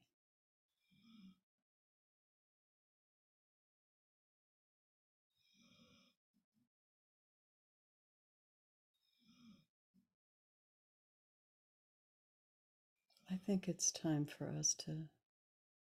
[13.30, 15.08] I think it's time for us to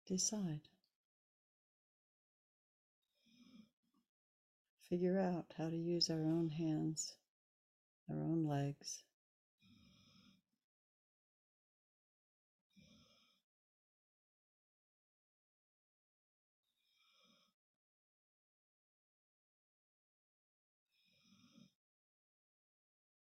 [0.06, 0.60] decide.
[4.92, 7.14] Figure out how to use our own hands,
[8.10, 9.02] our own legs.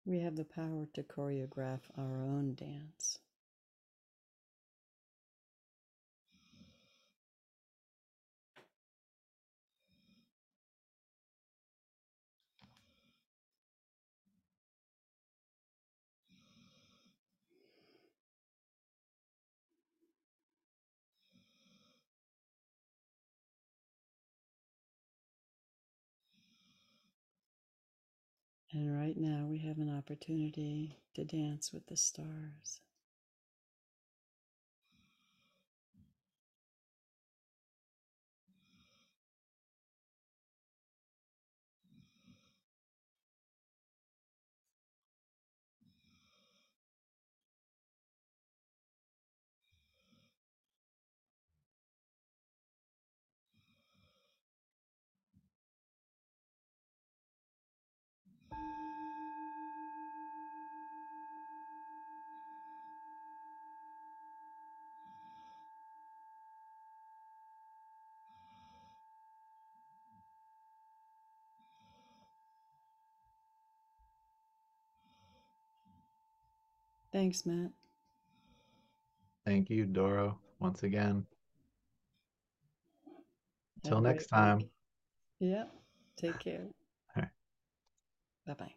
[0.04, 3.18] We have the power to choreograph our own dance.
[28.76, 32.82] And right now we have an opportunity to dance with the stars.
[77.16, 77.70] Thanks, Matt.
[79.46, 81.24] Thank you, Doro, once again.
[83.82, 84.60] Till next time.
[85.40, 85.72] Yep.
[86.18, 86.66] Take care.
[87.16, 87.30] All right.
[88.46, 88.74] Bye bye.